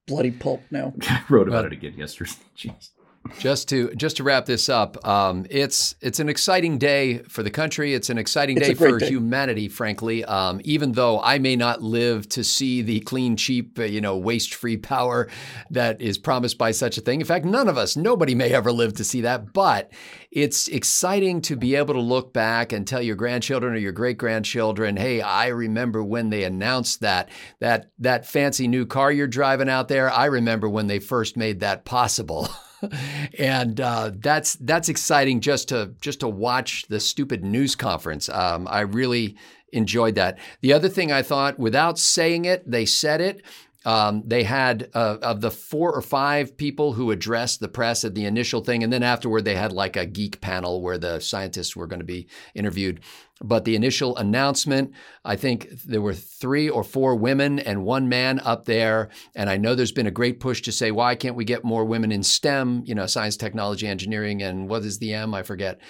bloody 0.06 0.30
pulp 0.30 0.62
now. 0.70 0.94
I 1.02 1.22
wrote 1.28 1.48
about 1.48 1.64
it 1.64 1.72
again 1.72 1.94
yesterday. 1.96 2.32
Jeez 2.56 2.90
just 3.38 3.68
to 3.68 3.94
just 3.94 4.16
to 4.18 4.24
wrap 4.24 4.46
this 4.46 4.68
up, 4.68 5.06
um, 5.06 5.46
it's 5.50 5.94
it's 6.00 6.20
an 6.20 6.28
exciting 6.28 6.78
day 6.78 7.18
for 7.24 7.42
the 7.42 7.50
country. 7.50 7.94
It's 7.94 8.10
an 8.10 8.18
exciting 8.18 8.56
day 8.56 8.74
for 8.74 8.98
day. 8.98 9.08
humanity, 9.08 9.68
frankly. 9.68 10.24
Um, 10.24 10.60
even 10.64 10.92
though 10.92 11.20
I 11.20 11.38
may 11.38 11.56
not 11.56 11.82
live 11.82 12.28
to 12.30 12.44
see 12.44 12.82
the 12.82 13.00
clean, 13.00 13.36
cheap, 13.36 13.78
uh, 13.78 13.84
you 13.84 14.00
know, 14.00 14.16
waste-free 14.16 14.78
power 14.78 15.28
that 15.70 16.00
is 16.00 16.18
promised 16.18 16.58
by 16.58 16.70
such 16.70 16.98
a 16.98 17.00
thing. 17.00 17.20
In 17.20 17.26
fact, 17.26 17.44
none 17.44 17.68
of 17.68 17.78
us, 17.78 17.96
nobody 17.96 18.34
may 18.34 18.52
ever 18.52 18.72
live 18.72 18.94
to 18.94 19.04
see 19.04 19.20
that. 19.22 19.52
But 19.52 19.92
it's 20.30 20.68
exciting 20.68 21.40
to 21.42 21.56
be 21.56 21.74
able 21.74 21.94
to 21.94 22.00
look 22.00 22.32
back 22.32 22.72
and 22.72 22.86
tell 22.86 23.02
your 23.02 23.16
grandchildren 23.16 23.74
or 23.74 23.78
your 23.78 23.92
great 23.92 24.18
grandchildren, 24.18 24.96
"Hey, 24.96 25.20
I 25.20 25.48
remember 25.48 26.02
when 26.02 26.30
they 26.30 26.44
announced 26.44 27.00
that 27.00 27.28
that 27.60 27.90
that 27.98 28.26
fancy 28.26 28.68
new 28.68 28.86
car 28.86 29.10
you're 29.10 29.26
driving 29.26 29.68
out 29.68 29.88
there. 29.88 30.10
I 30.10 30.26
remember 30.26 30.68
when 30.68 30.86
they 30.86 30.98
first 30.98 31.36
made 31.36 31.60
that 31.60 31.84
possible." 31.84 32.48
and 33.38 33.80
uh, 33.80 34.12
that's 34.14 34.54
that's 34.56 34.88
exciting 34.88 35.40
just 35.40 35.68
to 35.68 35.94
just 36.00 36.20
to 36.20 36.28
watch 36.28 36.86
the 36.88 37.00
stupid 37.00 37.44
news 37.44 37.74
conference. 37.74 38.28
Um, 38.28 38.68
I 38.70 38.80
really 38.80 39.36
enjoyed 39.72 40.14
that. 40.14 40.38
The 40.60 40.72
other 40.72 40.88
thing 40.88 41.12
I 41.12 41.22
thought, 41.22 41.58
without 41.58 41.98
saying 41.98 42.44
it, 42.44 42.68
they 42.70 42.86
said 42.86 43.20
it. 43.20 43.42
Um, 43.84 44.22
they 44.26 44.42
had 44.42 44.90
uh, 44.92 45.18
of 45.22 45.40
the 45.40 45.50
four 45.50 45.94
or 45.94 46.02
five 46.02 46.56
people 46.56 46.92
who 46.92 47.10
addressed 47.10 47.60
the 47.60 47.68
press 47.68 48.04
at 48.04 48.14
the 48.14 48.24
initial 48.24 48.62
thing, 48.62 48.82
and 48.82 48.92
then 48.92 49.02
afterward 49.02 49.44
they 49.44 49.54
had 49.54 49.72
like 49.72 49.96
a 49.96 50.04
geek 50.04 50.40
panel 50.40 50.82
where 50.82 50.98
the 50.98 51.20
scientists 51.20 51.76
were 51.76 51.86
going 51.86 52.00
to 52.00 52.04
be 52.04 52.26
interviewed. 52.54 53.00
But 53.40 53.64
the 53.64 53.76
initial 53.76 54.16
announcement, 54.16 54.92
I 55.24 55.36
think 55.36 55.68
there 55.86 56.02
were 56.02 56.14
three 56.14 56.68
or 56.68 56.82
four 56.82 57.14
women 57.14 57.58
and 57.58 57.84
one 57.84 58.08
man 58.08 58.40
up 58.40 58.64
there. 58.64 59.10
And 59.34 59.48
I 59.48 59.56
know 59.56 59.74
there's 59.74 59.92
been 59.92 60.06
a 60.06 60.10
great 60.12 60.40
push 60.40 60.62
to 60.62 60.72
say, 60.72 60.90
why 60.90 61.14
can't 61.14 61.36
we 61.36 61.44
get 61.44 61.64
more 61.64 61.84
women 61.84 62.10
in 62.10 62.22
STEM, 62.22 62.82
you 62.84 62.94
know, 62.94 63.06
science, 63.06 63.36
technology, 63.36 63.86
engineering, 63.86 64.42
and 64.42 64.68
what 64.68 64.82
is 64.82 64.98
the 64.98 65.14
M? 65.14 65.34
I 65.34 65.42
forget. 65.42 65.80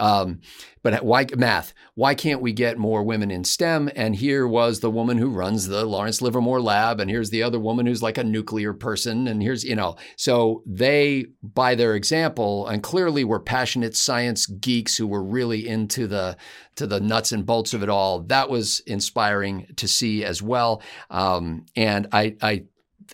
Um, 0.00 0.40
but 0.84 1.02
why 1.02 1.26
math? 1.34 1.72
Why 1.94 2.14
can't 2.14 2.42
we 2.42 2.52
get 2.52 2.76
more 2.76 3.02
women 3.02 3.30
in 3.30 3.42
STEM? 3.42 3.90
And 3.96 4.14
here 4.14 4.46
was 4.46 4.80
the 4.80 4.90
woman 4.90 5.16
who 5.16 5.30
runs 5.30 5.66
the 5.66 5.84
Lawrence 5.86 6.20
Livermore 6.20 6.60
Lab, 6.60 7.00
and 7.00 7.10
here's 7.10 7.30
the 7.30 7.42
other 7.42 7.58
woman 7.58 7.86
who's 7.86 8.02
like 8.02 8.18
a 8.18 8.22
nuclear 8.22 8.74
person, 8.74 9.26
and 9.26 9.42
here's 9.42 9.64
you 9.64 9.74
know. 9.74 9.96
So 10.16 10.62
they, 10.66 11.26
by 11.42 11.74
their 11.74 11.96
example, 11.96 12.68
and 12.68 12.82
clearly 12.82 13.24
were 13.24 13.40
passionate 13.40 13.96
science 13.96 14.46
geeks 14.46 14.96
who 14.96 15.06
were 15.06 15.24
really 15.24 15.66
into 15.66 16.06
the 16.06 16.36
to 16.76 16.86
the 16.86 17.00
nuts 17.00 17.32
and 17.32 17.46
bolts 17.46 17.72
of 17.72 17.82
it 17.82 17.88
all. 17.88 18.20
That 18.20 18.50
was 18.50 18.80
inspiring 18.80 19.68
to 19.76 19.88
see 19.88 20.22
as 20.22 20.42
well. 20.42 20.82
Um, 21.08 21.64
and 21.76 22.08
I, 22.12 22.36
I 22.42 22.64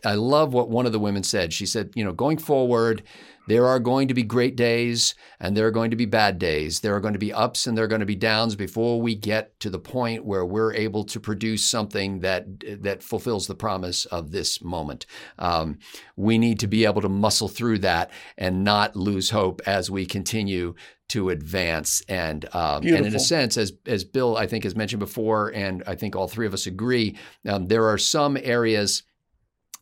I 0.04 0.14
love 0.14 0.52
what 0.52 0.70
one 0.70 0.86
of 0.86 0.92
the 0.92 0.98
women 0.98 1.22
said. 1.22 1.52
She 1.52 1.66
said, 1.66 1.90
you 1.94 2.04
know, 2.04 2.12
going 2.12 2.38
forward, 2.38 3.02
there 3.50 3.66
are 3.66 3.80
going 3.80 4.06
to 4.06 4.14
be 4.14 4.22
great 4.22 4.54
days 4.54 5.14
and 5.40 5.56
there 5.56 5.66
are 5.66 5.72
going 5.72 5.90
to 5.90 5.96
be 5.96 6.06
bad 6.06 6.38
days. 6.38 6.80
There 6.80 6.94
are 6.94 7.00
going 7.00 7.14
to 7.14 7.18
be 7.18 7.32
ups 7.32 7.66
and 7.66 7.76
there 7.76 7.84
are 7.84 7.88
going 7.88 8.00
to 8.00 8.06
be 8.06 8.14
downs 8.14 8.54
before 8.54 9.00
we 9.00 9.16
get 9.16 9.58
to 9.60 9.70
the 9.70 9.78
point 9.78 10.24
where 10.24 10.44
we're 10.44 10.72
able 10.72 11.02
to 11.04 11.18
produce 11.18 11.68
something 11.68 12.20
that 12.20 12.44
that 12.82 13.02
fulfills 13.02 13.48
the 13.48 13.56
promise 13.56 14.04
of 14.06 14.30
this 14.30 14.62
moment. 14.62 15.04
Um, 15.38 15.78
we 16.14 16.38
need 16.38 16.60
to 16.60 16.68
be 16.68 16.84
able 16.84 17.02
to 17.02 17.08
muscle 17.08 17.48
through 17.48 17.78
that 17.78 18.12
and 18.38 18.62
not 18.62 18.94
lose 18.94 19.30
hope 19.30 19.60
as 19.66 19.90
we 19.90 20.06
continue 20.06 20.74
to 21.08 21.30
advance. 21.30 22.02
And 22.08 22.44
um, 22.54 22.86
and 22.86 23.04
in 23.04 23.16
a 23.16 23.18
sense, 23.18 23.56
as 23.56 23.72
as 23.84 24.04
Bill 24.04 24.36
I 24.36 24.46
think 24.46 24.62
has 24.62 24.76
mentioned 24.76 25.00
before, 25.00 25.48
and 25.48 25.82
I 25.88 25.96
think 25.96 26.14
all 26.14 26.28
three 26.28 26.46
of 26.46 26.54
us 26.54 26.68
agree, 26.68 27.16
um, 27.48 27.66
there 27.66 27.86
are 27.86 27.98
some 27.98 28.38
areas 28.40 29.02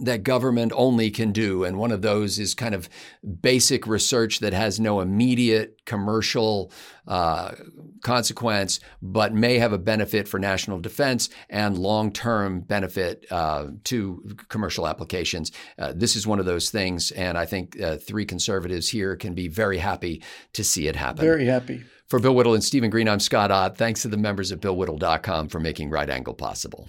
that 0.00 0.22
government 0.22 0.72
only 0.76 1.10
can 1.10 1.32
do. 1.32 1.64
And 1.64 1.76
one 1.76 1.90
of 1.90 2.02
those 2.02 2.38
is 2.38 2.54
kind 2.54 2.74
of 2.74 2.88
basic 3.42 3.86
research 3.86 4.38
that 4.40 4.52
has 4.52 4.78
no 4.78 5.00
immediate 5.00 5.84
commercial 5.86 6.72
uh, 7.06 7.52
consequence, 8.02 8.78
but 9.02 9.32
may 9.34 9.58
have 9.58 9.72
a 9.72 9.78
benefit 9.78 10.28
for 10.28 10.38
national 10.38 10.78
defense 10.78 11.30
and 11.50 11.76
long 11.76 12.12
term 12.12 12.60
benefit 12.60 13.26
uh, 13.30 13.68
to 13.84 14.36
commercial 14.48 14.86
applications. 14.86 15.50
Uh, 15.78 15.92
this 15.96 16.14
is 16.14 16.26
one 16.26 16.38
of 16.38 16.46
those 16.46 16.70
things. 16.70 17.10
And 17.10 17.36
I 17.36 17.46
think 17.46 17.80
uh, 17.80 17.96
three 17.96 18.24
conservatives 18.24 18.88
here 18.88 19.16
can 19.16 19.34
be 19.34 19.48
very 19.48 19.78
happy 19.78 20.22
to 20.52 20.62
see 20.62 20.86
it 20.86 20.94
happen. 20.94 21.24
Very 21.24 21.46
happy. 21.46 21.82
For 22.06 22.18
Bill 22.18 22.34
Whittle 22.34 22.54
and 22.54 22.64
Stephen 22.64 22.88
Green, 22.88 23.08
I'm 23.08 23.20
Scott 23.20 23.50
Ott. 23.50 23.76
Thanks 23.76 24.02
to 24.02 24.08
the 24.08 24.16
members 24.16 24.50
of 24.50 24.60
BillWhittle.com 24.60 25.48
for 25.48 25.60
making 25.60 25.90
Right 25.90 26.08
Angle 26.08 26.34
possible. 26.34 26.88